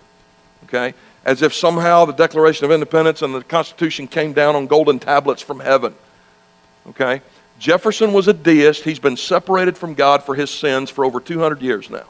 [0.65, 0.95] Okay?
[1.25, 5.43] As if somehow the Declaration of Independence and the Constitution came down on golden tablets
[5.43, 5.95] from heaven.
[6.91, 7.21] Okay?
[7.59, 8.85] Jefferson was a deist.
[8.85, 12.07] He's been separated from God for his sins for over 200 years now.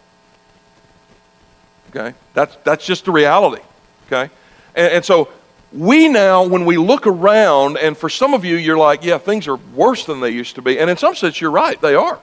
[1.89, 2.15] Okay?
[2.35, 3.63] That's, that's just the reality.
[4.07, 4.31] Okay?
[4.75, 5.31] And, and so
[5.73, 9.47] we now, when we look around, and for some of you, you're like, yeah, things
[9.47, 10.79] are worse than they used to be.
[10.79, 12.19] And in some sense, you're right, they are.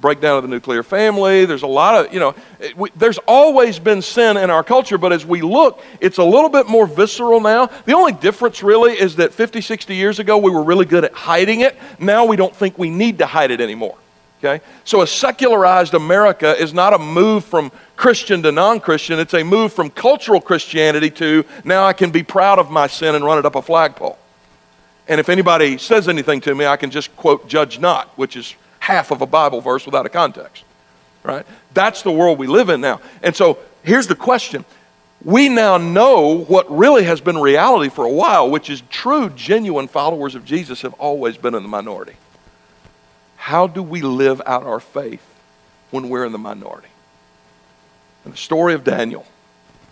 [0.00, 3.78] Breakdown of the nuclear family, there's a lot of, you know, it, we, there's always
[3.78, 7.40] been sin in our culture, but as we look, it's a little bit more visceral
[7.40, 7.66] now.
[7.66, 11.12] The only difference really is that 50, 60 years ago, we were really good at
[11.12, 11.76] hiding it.
[11.98, 13.96] Now we don't think we need to hide it anymore.
[14.42, 14.64] Okay?
[14.84, 19.44] So a secularized America is not a move from Christian to non Christian, it's a
[19.44, 23.38] move from cultural Christianity to now I can be proud of my sin and run
[23.38, 24.18] it up a flagpole.
[25.06, 28.54] And if anybody says anything to me, I can just quote, judge not, which is
[28.78, 30.64] half of a Bible verse without a context.
[31.22, 31.44] Right?
[31.74, 33.00] That's the world we live in now.
[33.22, 34.64] And so here's the question.
[35.22, 39.86] We now know what really has been reality for a while, which is true, genuine
[39.86, 42.14] followers of Jesus have always been in the minority.
[43.40, 45.26] How do we live out our faith
[45.90, 46.90] when we're in the minority?
[48.26, 49.24] And the story of Daniel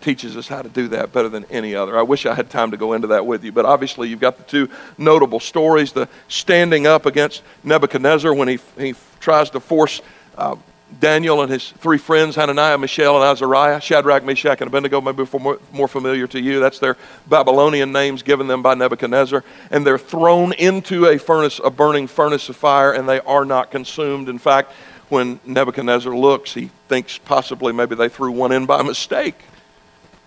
[0.01, 1.97] teaches us how to do that better than any other.
[1.97, 4.37] I wish I had time to go into that with you, but obviously you've got
[4.37, 10.03] the two notable stories the standing up against Nebuchadnezzar when he, he tries to force
[10.37, 10.55] uh,
[10.99, 15.59] Daniel and his three friends, Hananiah, Mishael, and Azariah, Shadrach, Meshach, and Abednego, maybe more,
[15.71, 16.59] more familiar to you.
[16.59, 16.97] That's their
[17.27, 19.43] Babylonian names given them by Nebuchadnezzar.
[19.71, 23.71] And they're thrown into a furnace, a burning furnace of fire, and they are not
[23.71, 24.29] consumed.
[24.29, 24.71] In fact,
[25.09, 29.35] when Nebuchadnezzar looks, he thinks possibly maybe they threw one in by mistake.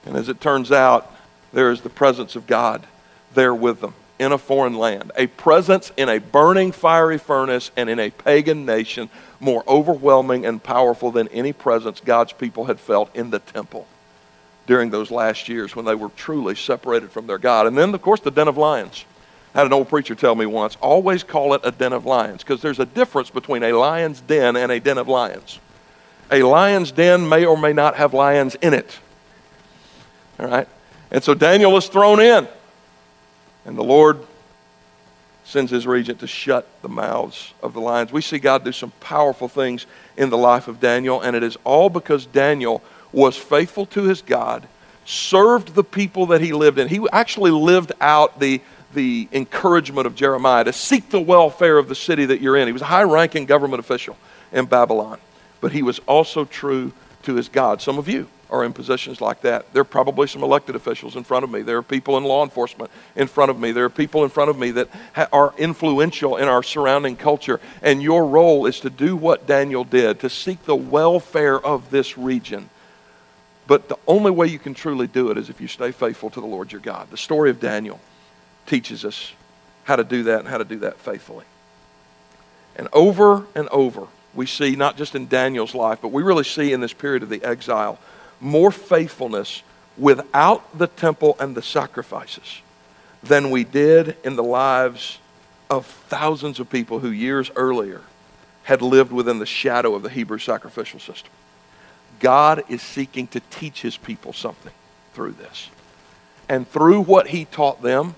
[0.07, 1.13] And as it turns out,
[1.53, 2.87] there is the presence of God
[3.35, 7.91] there with them in a foreign land, a presence in a burning fiery furnace and
[7.91, 13.15] in a pagan nation more overwhelming and powerful than any presence God's people had felt
[13.17, 13.87] in the temple
[14.67, 17.67] during those last years when they were truly separated from their God.
[17.67, 19.05] And then, of course, the den of lions.
[19.55, 22.43] I had an old preacher tell me once always call it a den of lions
[22.43, 25.59] because there's a difference between a lion's den and a den of lions.
[26.31, 28.99] A lion's den may or may not have lions in it.
[30.39, 30.69] All right?
[31.11, 32.49] And so Daniel is thrown in.
[33.65, 34.21] And the Lord
[35.45, 38.13] sends his regent to shut the mouths of the lions.
[38.13, 41.57] We see God do some powerful things in the life of Daniel, and it is
[41.65, 44.67] all because Daniel was faithful to his God,
[45.05, 46.89] served the people that he lived in.
[46.89, 48.61] He actually lived out the
[48.95, 52.67] the encouragement of Jeremiah to seek the welfare of the city that you're in.
[52.67, 54.17] He was a high ranking government official
[54.53, 55.19] in Babylon,
[55.61, 57.81] but he was also true to his God.
[57.81, 59.73] Some of you are in positions like that.
[59.73, 61.63] There are probably some elected officials in front of me.
[61.63, 63.73] There are people in law enforcement in front of me.
[63.73, 67.61] There are people in front of me that ha- are influential in our surrounding culture.
[67.81, 72.19] And your role is to do what Daniel did, to seek the welfare of this
[72.19, 72.69] region.
[73.67, 76.41] But the only way you can truly do it is if you stay faithful to
[76.41, 77.11] the Lord your God.
[77.11, 77.99] The story of Daniel
[78.67, 79.33] teaches us
[79.85, 81.47] how to do that and how to do that faithfully.
[82.77, 86.73] And over and over, we see, not just in Daniel's life, but we really see
[86.73, 87.99] in this period of the exile,
[88.43, 89.63] more faithfulness
[89.97, 92.61] without the temple and the sacrifices
[93.23, 95.19] than we did in the lives
[95.71, 98.01] of thousands of people who years earlier
[98.65, 101.31] had lived within the shadow of the Hebrew sacrificial system.
[102.21, 104.73] God is seeking to teach his people something
[105.15, 105.71] through this.
[106.49, 108.15] And through what he taught them,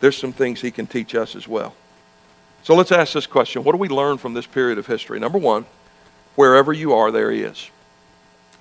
[0.00, 1.74] there's some things he can teach us as well.
[2.62, 5.20] So let's ask this question What do we learn from this period of history?
[5.20, 5.66] Number one,
[6.34, 7.70] wherever you are, there he is.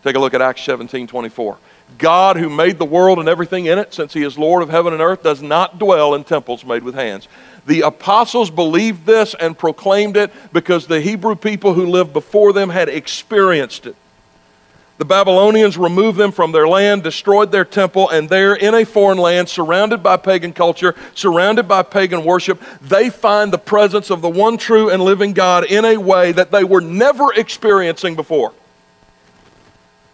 [0.04, 1.58] Take a look at Acts 17 24.
[1.98, 4.94] God, who made the world and everything in it, since he is Lord of heaven
[4.94, 7.28] and earth, does not dwell in temples made with hands.
[7.66, 12.70] The apostles believed this and proclaimed it because the Hebrew people who lived before them
[12.70, 13.96] had experienced it.
[14.98, 19.18] The Babylonians removed them from their land, destroyed their temple, and there in a foreign
[19.18, 24.30] land, surrounded by pagan culture, surrounded by pagan worship, they find the presence of the
[24.30, 28.54] one true and living God in a way that they were never experiencing before.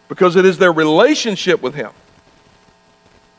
[0.08, 1.92] Because it is their relationship with Him.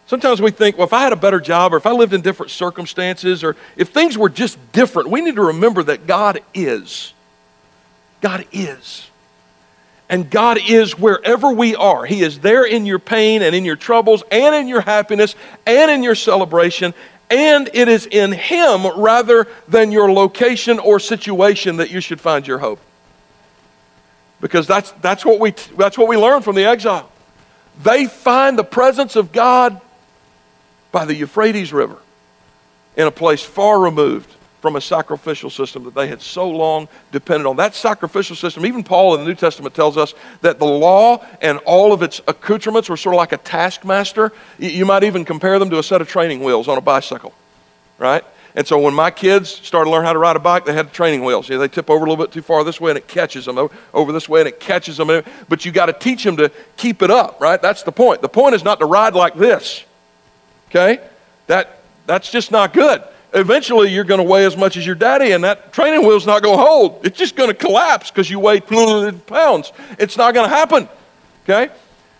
[0.06, 2.20] Sometimes we think, well, if I had a better job, or if I lived in
[2.20, 7.12] different circumstances, or if things were just different, we need to remember that God is.
[8.20, 9.10] God is.
[10.08, 12.04] And God is wherever we are.
[12.04, 15.34] He is there in your pain and in your troubles and in your happiness
[15.66, 16.94] and in your celebration.
[17.28, 22.46] And it is in Him rather than your location or situation that you should find
[22.46, 22.78] your hope.
[24.46, 27.10] Because that's, that's, what, we, that's what we learn from the exile.
[27.82, 29.80] They find the presence of God
[30.92, 31.98] by the Euphrates River
[32.96, 34.32] in a place far removed
[34.62, 37.56] from a sacrificial system that they had so long depended on.
[37.56, 41.58] That sacrificial system, even Paul in the New Testament tells us that the law and
[41.66, 44.32] all of its accoutrements were sort of like a taskmaster.
[44.58, 47.34] You might even compare them to a set of training wheels on a bicycle,
[47.98, 48.22] right?
[48.56, 50.92] And so when my kids started to learn how to ride a bike, they had
[50.92, 51.46] training wheels.
[51.46, 53.58] They tip over a little bit too far this way and it catches them,
[53.94, 55.22] over this way and it catches them.
[55.48, 57.60] But you got to teach them to keep it up, right?
[57.60, 58.22] That's the point.
[58.22, 59.84] The point is not to ride like this,
[60.70, 61.00] okay?
[61.46, 63.04] That, that's just not good
[63.36, 66.42] eventually you're going to weigh as much as your daddy, and that training wheel's not
[66.42, 67.04] going to hold.
[67.04, 69.72] It's just going to collapse because you weigh 200 pounds.
[69.98, 70.88] It's not going to happen.
[71.44, 71.72] Okay?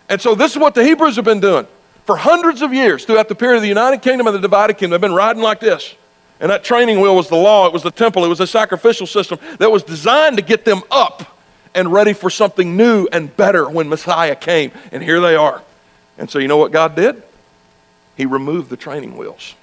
[0.09, 1.67] And so this is what the Hebrews have been doing.
[2.05, 4.91] For hundreds of years, throughout the period of the United Kingdom and the divided kingdom,
[4.91, 5.93] they've been riding like this.
[6.39, 9.07] And that training wheel was the law, it was the temple, it was a sacrificial
[9.07, 11.37] system that was designed to get them up
[11.73, 14.71] and ready for something new and better when Messiah came.
[14.91, 15.61] And here they are.
[16.17, 17.21] And so, you know what God did?
[18.15, 19.55] He removed the training wheels.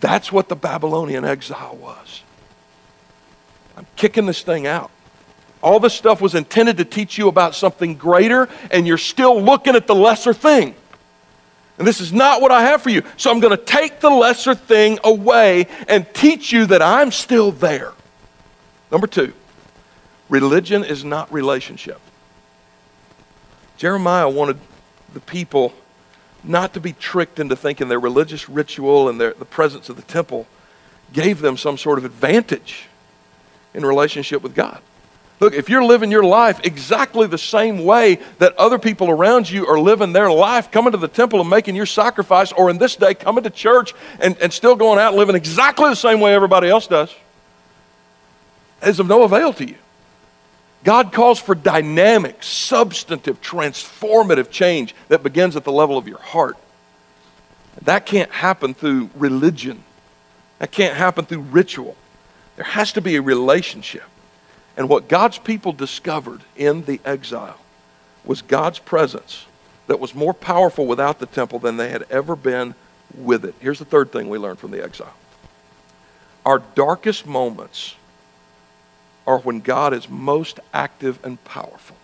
[0.00, 2.22] That's what the Babylonian exile was.
[3.76, 4.90] I'm kicking this thing out.
[5.62, 9.76] All this stuff was intended to teach you about something greater, and you're still looking
[9.76, 10.74] at the lesser thing.
[11.78, 13.02] And this is not what I have for you.
[13.16, 17.50] So I'm going to take the lesser thing away and teach you that I'm still
[17.50, 17.92] there.
[18.92, 19.32] Number two,
[20.28, 22.00] religion is not relationship.
[23.76, 24.58] Jeremiah wanted
[25.12, 25.72] the people
[26.44, 30.02] not to be tricked into thinking their religious ritual and their, the presence of the
[30.02, 30.46] temple
[31.12, 32.86] gave them some sort of advantage
[33.72, 34.80] in relationship with God.
[35.40, 39.66] Look, if you're living your life exactly the same way that other people around you
[39.66, 42.96] are living their life, coming to the temple and making your sacrifice, or in this
[42.96, 46.34] day, coming to church and, and still going out and living exactly the same way
[46.34, 47.14] everybody else does,
[48.82, 49.76] is of no avail to you.
[50.84, 56.56] God calls for dynamic, substantive, transformative change that begins at the level of your heart.
[57.82, 59.82] That can't happen through religion.
[60.58, 61.96] That can't happen through ritual.
[62.56, 64.04] There has to be a relationship.
[64.76, 67.58] And what God's people discovered in the exile
[68.24, 69.46] was God's presence
[69.86, 72.74] that was more powerful without the temple than they had ever been
[73.16, 73.54] with it.
[73.60, 75.14] Here's the third thing we learned from the exile
[76.44, 77.94] our darkest moments
[79.26, 81.96] are when God is most active and powerful.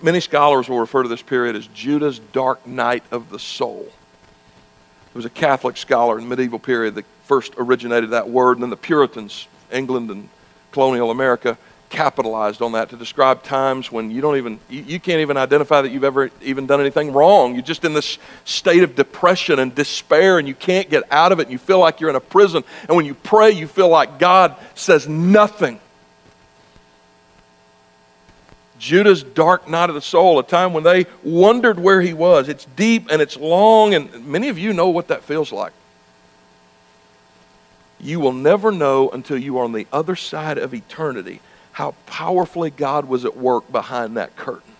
[0.00, 3.82] Many scholars will refer to this period as Judah's dark night of the soul.
[3.82, 8.62] There was a Catholic scholar in the medieval period that first originated that word, and
[8.62, 10.28] then the Puritans, England and
[10.72, 11.58] colonial America,
[11.90, 15.90] capitalized on that to describe times when you don't even you, can't even identify that
[15.90, 20.40] you've ever even done anything wrong you're just in this state of depression and despair
[20.40, 22.64] and you can't get out of it and you feel like you're in a prison
[22.88, 25.78] and when you pray you feel like god says nothing
[28.76, 32.50] Judah's dark night of the soul, a time when they wondered where he was.
[32.50, 35.72] It's deep and it's long, and many of you know what that feels like.
[38.04, 41.40] You will never know until you are on the other side of eternity
[41.72, 44.72] how powerfully God was at work behind that curtain.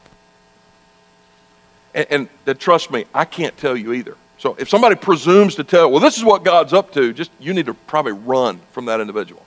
[1.95, 4.17] And, and, trust me, I can't tell you either.
[4.37, 7.55] So if somebody presumes to tell, well, this is what God's up to, just you
[7.55, 9.43] need to probably run from that individual.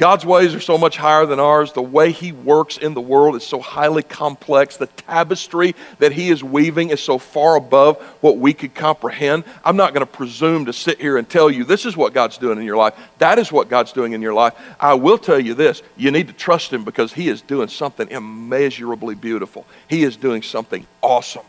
[0.00, 1.74] God's ways are so much higher than ours.
[1.74, 4.78] The way He works in the world is so highly complex.
[4.78, 9.44] The tapestry that He is weaving is so far above what we could comprehend.
[9.62, 12.38] I'm not going to presume to sit here and tell you this is what God's
[12.38, 12.94] doing in your life.
[13.18, 14.54] That is what God's doing in your life.
[14.80, 18.08] I will tell you this you need to trust Him because He is doing something
[18.08, 19.66] immeasurably beautiful.
[19.86, 21.44] He is doing something awesome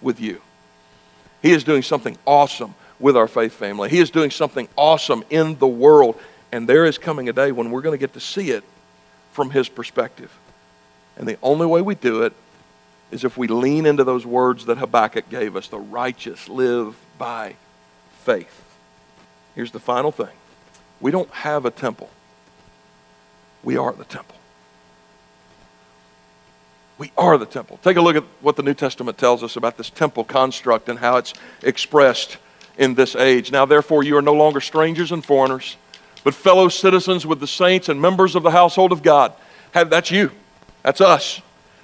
[0.00, 0.40] with you.
[1.42, 3.90] He is doing something awesome with our faith family.
[3.90, 6.18] He is doing something awesome in the world.
[6.52, 8.62] And there is coming a day when we're going to get to see it
[9.32, 10.30] from his perspective.
[11.16, 12.34] And the only way we do it
[13.10, 17.56] is if we lean into those words that Habakkuk gave us the righteous live by
[18.24, 18.62] faith.
[19.54, 20.34] Here's the final thing
[21.00, 22.10] we don't have a temple,
[23.64, 24.36] we are the temple.
[26.98, 27.80] We are the temple.
[27.82, 30.96] Take a look at what the New Testament tells us about this temple construct and
[30.96, 32.36] how it's expressed
[32.78, 33.50] in this age.
[33.50, 35.76] Now, therefore, you are no longer strangers and foreigners
[36.24, 39.32] but fellow citizens with the saints and members of the household of God.
[39.72, 40.30] Have, that's you.
[40.82, 41.40] That's us.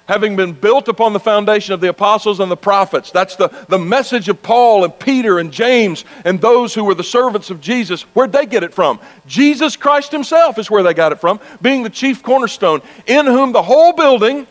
[0.07, 3.11] Having been built upon the foundation of the apostles and the prophets.
[3.11, 7.03] That's the, the message of Paul and Peter and James and those who were the
[7.03, 8.01] servants of Jesus.
[8.01, 8.99] Where'd they get it from?
[9.27, 13.51] Jesus Christ Himself is where they got it from, being the chief cornerstone, in whom
[13.51, 14.47] the whole building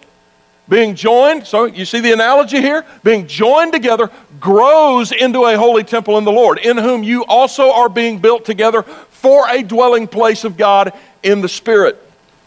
[0.69, 2.85] being joined, so you see the analogy here?
[3.03, 7.73] Being joined together grows into a holy temple in the Lord, in whom you also
[7.73, 8.85] are being built together
[9.21, 10.93] for a dwelling place of God
[11.23, 12.01] in the Spirit.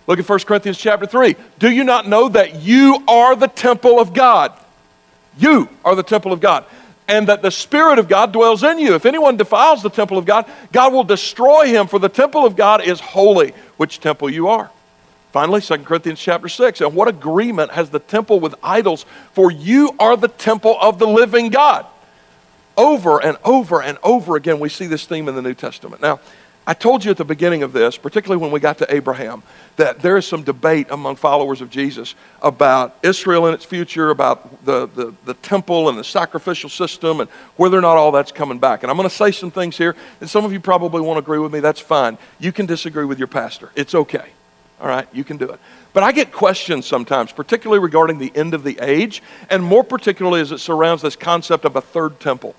[0.07, 1.35] Look at 1 Corinthians chapter 3.
[1.59, 4.53] Do you not know that you are the temple of God?
[5.37, 6.65] You are the temple of God.
[7.07, 8.95] And that the Spirit of God dwells in you.
[8.95, 12.55] If anyone defiles the temple of God, God will destroy him, for the temple of
[12.55, 14.71] God is holy, which temple you are.
[15.33, 16.81] Finally, 2 Corinthians chapter 6.
[16.81, 19.05] And what agreement has the temple with idols?
[19.33, 21.85] For you are the temple of the living God.
[22.77, 26.01] Over and over and over again, we see this theme in the New Testament.
[26.01, 26.19] Now,
[26.67, 29.41] I told you at the beginning of this, particularly when we got to Abraham,
[29.77, 34.63] that there is some debate among followers of Jesus about Israel and its future, about
[34.63, 38.59] the, the, the, temple and the sacrificial system, and whether or not all that's coming
[38.59, 38.83] back.
[38.83, 41.39] And I'm going to say some things here, and some of you probably won't agree
[41.39, 41.61] with me.
[41.61, 42.19] That's fine.
[42.39, 44.29] You can disagree with your pastor, it's okay.
[44.79, 45.59] All right, you can do it.
[45.93, 50.41] But I get questions sometimes, particularly regarding the end of the age, and more particularly
[50.41, 52.55] as it surrounds this concept of a third temple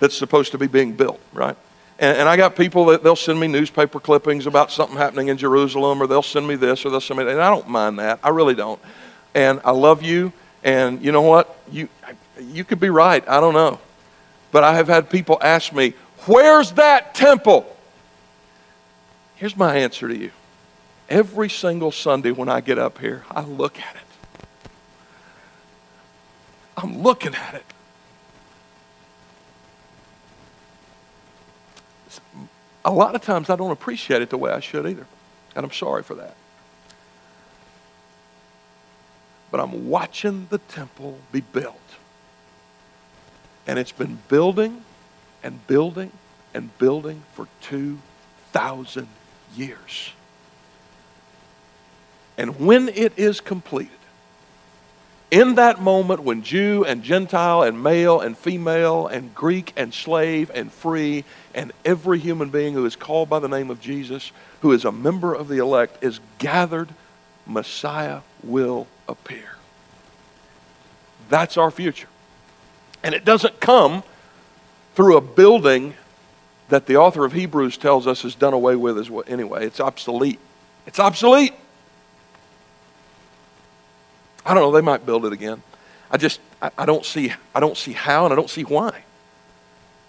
[0.00, 1.56] that's supposed to be being built, right?
[1.98, 5.36] And, and, I got people that they'll send me newspaper clippings about something happening in
[5.36, 7.30] Jerusalem, or they'll send me this, or they'll send me that.
[7.30, 8.18] And I don't mind that.
[8.22, 8.80] I really don't.
[9.34, 10.32] And I love you.
[10.64, 11.56] And you know what?
[11.70, 11.88] You,
[12.40, 13.26] you could be right.
[13.28, 13.78] I don't know.
[14.50, 15.94] But I have had people ask me,
[16.26, 17.66] Where's that temple?
[19.36, 20.30] Here's my answer to you.
[21.08, 24.70] Every single Sunday when I get up here, I look at it.
[26.76, 27.73] I'm looking at it.
[32.84, 35.06] A lot of times I don't appreciate it the way I should either.
[35.56, 36.34] And I'm sorry for that.
[39.50, 41.78] But I'm watching the temple be built.
[43.66, 44.84] And it's been building
[45.42, 46.10] and building
[46.52, 49.08] and building for 2,000
[49.56, 50.10] years.
[52.36, 53.90] And when it is completed,
[55.30, 60.50] in that moment when Jew and Gentile and male and female and Greek and slave
[60.54, 64.72] and free and every human being who is called by the name of Jesus, who
[64.72, 66.88] is a member of the elect, is gathered,
[67.46, 69.56] Messiah will appear.
[71.28, 72.08] That's our future.
[73.02, 74.02] And it doesn't come
[74.94, 75.94] through a building
[76.68, 79.10] that the author of Hebrews tells us is done away with.
[79.28, 80.38] Anyway, it's obsolete.
[80.86, 81.54] It's obsolete.
[84.44, 85.62] I don't know, they might build it again.
[86.10, 89.04] I just I, I don't see I don't see how and I don't see why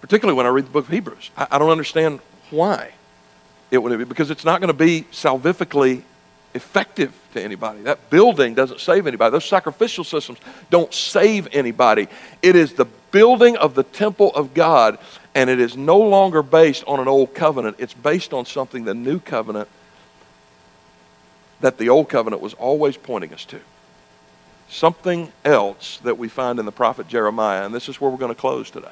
[0.06, 1.30] particularly when I read the book of Hebrews.
[1.36, 2.20] I, I don't understand
[2.50, 2.92] why
[3.70, 6.02] it would be, because it's not going to be salvifically
[6.54, 7.82] effective to anybody.
[7.82, 9.32] That building doesn't save anybody.
[9.32, 10.38] Those sacrificial systems
[10.70, 12.06] don't save anybody.
[12.40, 14.98] It is the building of the temple of God,
[15.34, 17.76] and it is no longer based on an old covenant.
[17.80, 19.68] It's based on something, the new covenant,
[21.60, 23.60] that the old covenant was always pointing us to.
[24.68, 28.34] Something else that we find in the prophet Jeremiah, and this is where we're going
[28.34, 28.88] to close today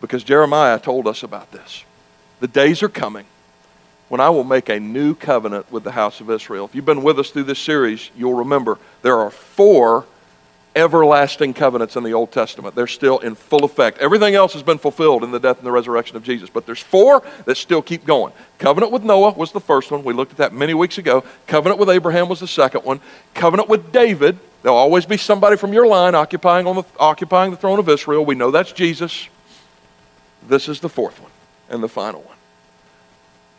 [0.00, 1.84] because Jeremiah told us about this.
[2.40, 3.26] The days are coming,
[4.08, 6.64] when I will make a new covenant with the house of Israel.
[6.64, 10.06] If you've been with us through this series, you'll remember there are four
[10.74, 12.74] everlasting covenants in the Old Testament.
[12.74, 13.98] They're still in full effect.
[13.98, 16.80] Everything else has been fulfilled in the death and the resurrection of Jesus, but there's
[16.80, 18.32] four that still keep going.
[18.58, 20.04] Covenant with Noah was the first one.
[20.04, 21.24] We looked at that many weeks ago.
[21.46, 23.00] Covenant with Abraham was the second one.
[23.34, 24.38] Covenant with David.
[24.62, 28.24] There'll always be somebody from your line occupying, on the, occupying the throne of Israel.
[28.24, 29.28] We know that's Jesus.
[30.48, 31.30] This is the fourth one
[31.68, 32.36] and the final one.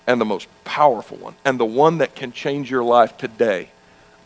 [0.08, 3.70] And the most powerful one, and the one that can change your life today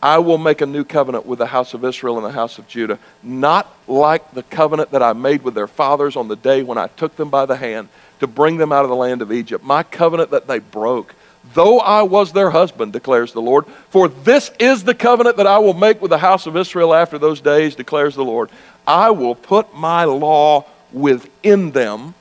[0.02, 2.68] I will make a new covenant with the house of Israel and the house of
[2.68, 6.78] Judah, not like the covenant that I made with their fathers on the day when
[6.78, 7.88] I took them by the hand
[8.20, 9.64] to bring them out of the land of Egypt.
[9.64, 11.14] My covenant that they broke,
[11.54, 13.66] though I was their husband, declares the Lord.
[13.90, 17.18] For this is the covenant that I will make with the house of Israel after
[17.18, 18.50] those days, declares the Lord.
[18.86, 22.14] I will put my law within them,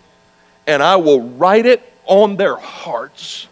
[0.68, 3.48] and I will write it on their hearts,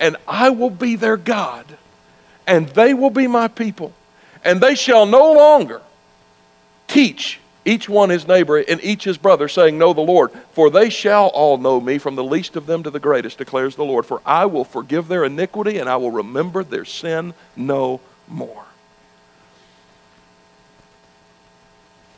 [0.00, 1.64] and I will be their God
[2.46, 3.92] and they will be my people.
[4.44, 5.80] And they shall no longer
[6.86, 10.30] teach each one his neighbor and each his brother, saying, Know the Lord.
[10.52, 13.76] For they shall all know me, from the least of them to the greatest, declares
[13.76, 14.04] the Lord.
[14.04, 18.64] For I will forgive their iniquity, and I will remember their sin no more.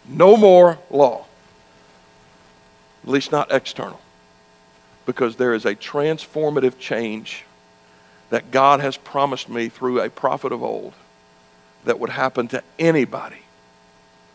[0.08, 1.26] No more law,
[3.02, 4.00] at least not external,
[5.04, 7.44] because there is a transformative change
[8.30, 10.94] that God has promised me through a prophet of old
[11.84, 13.45] that would happen to anybody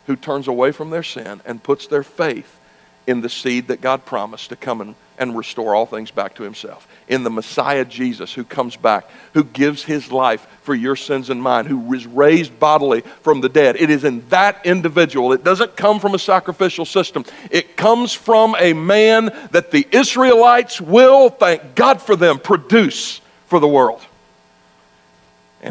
[0.08, 2.60] who turns away from their sin and puts their faith
[3.08, 6.44] in the seed that God promised to come and, and restore all things back to
[6.44, 6.88] himself.
[7.08, 11.42] In the Messiah Jesus who comes back, who gives his life for your sins and
[11.42, 13.76] mine, who is raised bodily from the dead.
[13.76, 15.34] It is in that individual.
[15.34, 17.26] It doesn't come from a sacrificial system.
[17.50, 23.60] It comes from a man that the Israelites will, thank God for them, produce for
[23.60, 24.02] the world.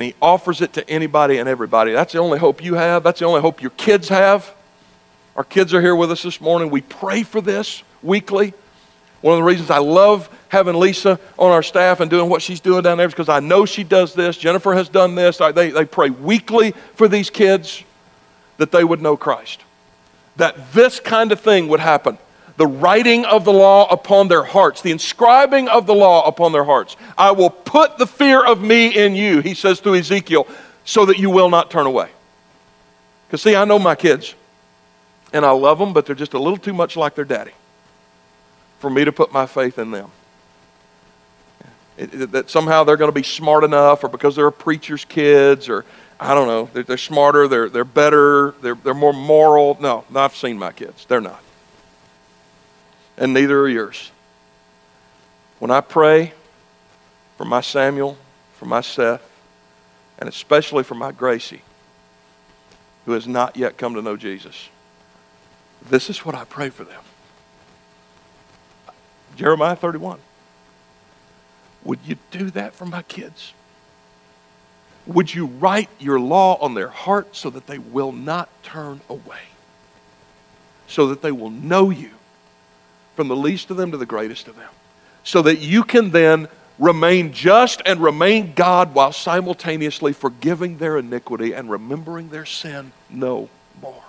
[0.00, 1.92] And He offers it to anybody and everybody.
[1.92, 3.02] That's the only hope you have.
[3.02, 4.50] That's the only hope your kids have.
[5.36, 6.70] Our kids are here with us this morning.
[6.70, 8.54] We pray for this weekly.
[9.20, 12.60] One of the reasons I love having Lisa on our staff and doing what she's
[12.60, 14.38] doing down there is because I know she does this.
[14.38, 15.36] Jennifer has done this.
[15.36, 17.84] They, they pray weekly for these kids
[18.56, 19.60] that they would know Christ.
[20.36, 22.16] That this kind of thing would happen
[22.60, 26.62] the writing of the law upon their hearts, the inscribing of the law upon their
[26.62, 26.94] hearts.
[27.16, 30.46] I will put the fear of me in you, he says to Ezekiel,
[30.84, 32.10] so that you will not turn away.
[33.26, 34.34] Because, see, I know my kids,
[35.32, 37.52] and I love them, but they're just a little too much like their daddy
[38.78, 40.10] for me to put my faith in them.
[41.96, 45.06] It, it, that somehow they're going to be smart enough, or because they're a preacher's
[45.06, 45.86] kids, or
[46.20, 49.78] I don't know, they're, they're smarter, they're, they're better, they're, they're more moral.
[49.80, 51.06] No, no, I've seen my kids.
[51.06, 51.42] They're not
[53.20, 54.10] and neither are yours.
[55.60, 56.32] When I pray
[57.36, 58.16] for my Samuel,
[58.54, 59.22] for my Seth,
[60.18, 61.62] and especially for my Gracie,
[63.04, 64.70] who has not yet come to know Jesus,
[65.88, 67.02] this is what I pray for them.
[69.36, 70.18] Jeremiah 31.
[71.84, 73.52] Would you do that for my kids?
[75.06, 79.40] Would you write your law on their heart so that they will not turn away?
[80.88, 82.10] So that they will know you
[83.14, 84.70] from the least of them to the greatest of them,
[85.24, 86.48] so that you can then
[86.78, 93.50] remain just and remain God while simultaneously forgiving their iniquity and remembering their sin no
[93.82, 94.02] more.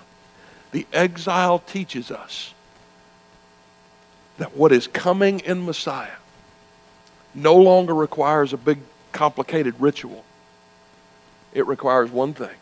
[0.71, 2.53] The exile teaches us
[4.37, 6.15] that what is coming in Messiah
[7.35, 8.79] no longer requires a big
[9.11, 10.23] complicated ritual.
[11.53, 12.55] It requires one thing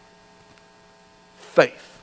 [1.38, 2.02] faith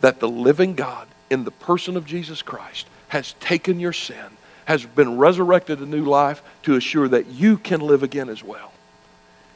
[0.00, 4.84] that the living God in the person of Jesus Christ has taken your sin, has
[4.84, 8.72] been resurrected to new life to assure that you can live again as well.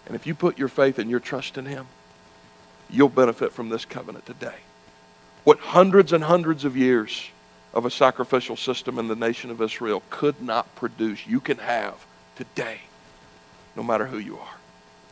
[0.06, 1.86] And if you put your faith and your trust in Him,
[2.90, 4.56] you'll benefit from this covenant today.
[5.44, 7.28] What hundreds and hundreds of years
[7.74, 11.94] of a sacrificial system in the nation of Israel could not produce, you can have
[12.36, 12.80] today,
[13.76, 14.54] no matter who you are.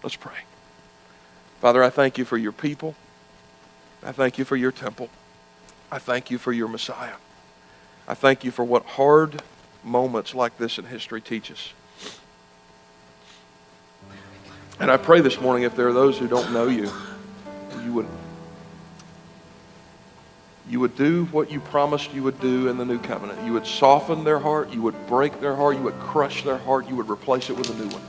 [0.03, 0.39] Let's pray.
[1.61, 2.95] Father, I thank you for your people.
[4.03, 5.11] I thank you for your temple.
[5.91, 7.15] I thank you for your Messiah.
[8.09, 9.43] I thank you for what hard
[9.83, 11.73] moments like this in history teach us.
[14.79, 16.91] And I pray this morning if there are those who don't know you,
[17.83, 18.07] you would
[20.69, 23.41] you would do what you promised you would do in the new covenant.
[23.45, 26.89] You would soften their heart, you would break their heart, you would crush their heart,
[26.89, 28.03] you would replace it with a new one.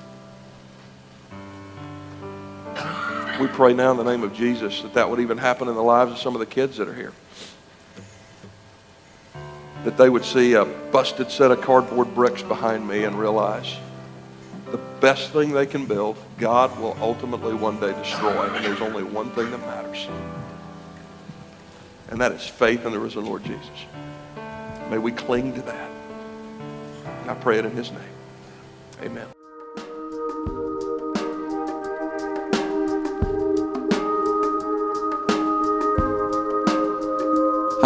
[3.40, 5.84] We pray now in the name of Jesus that that would even happen in the
[5.84, 7.14] lives of some of the kids that are here
[9.84, 13.78] that they would see a busted set of cardboard bricks behind me and realize
[14.72, 18.50] the best thing they can build, God will ultimately one day destroy.
[18.50, 20.08] And there's only one thing that matters.
[22.10, 23.70] And that is faith in the risen Lord Jesus.
[24.90, 25.90] May we cling to that.
[27.28, 28.02] I pray it in his name.
[29.04, 29.37] Amen.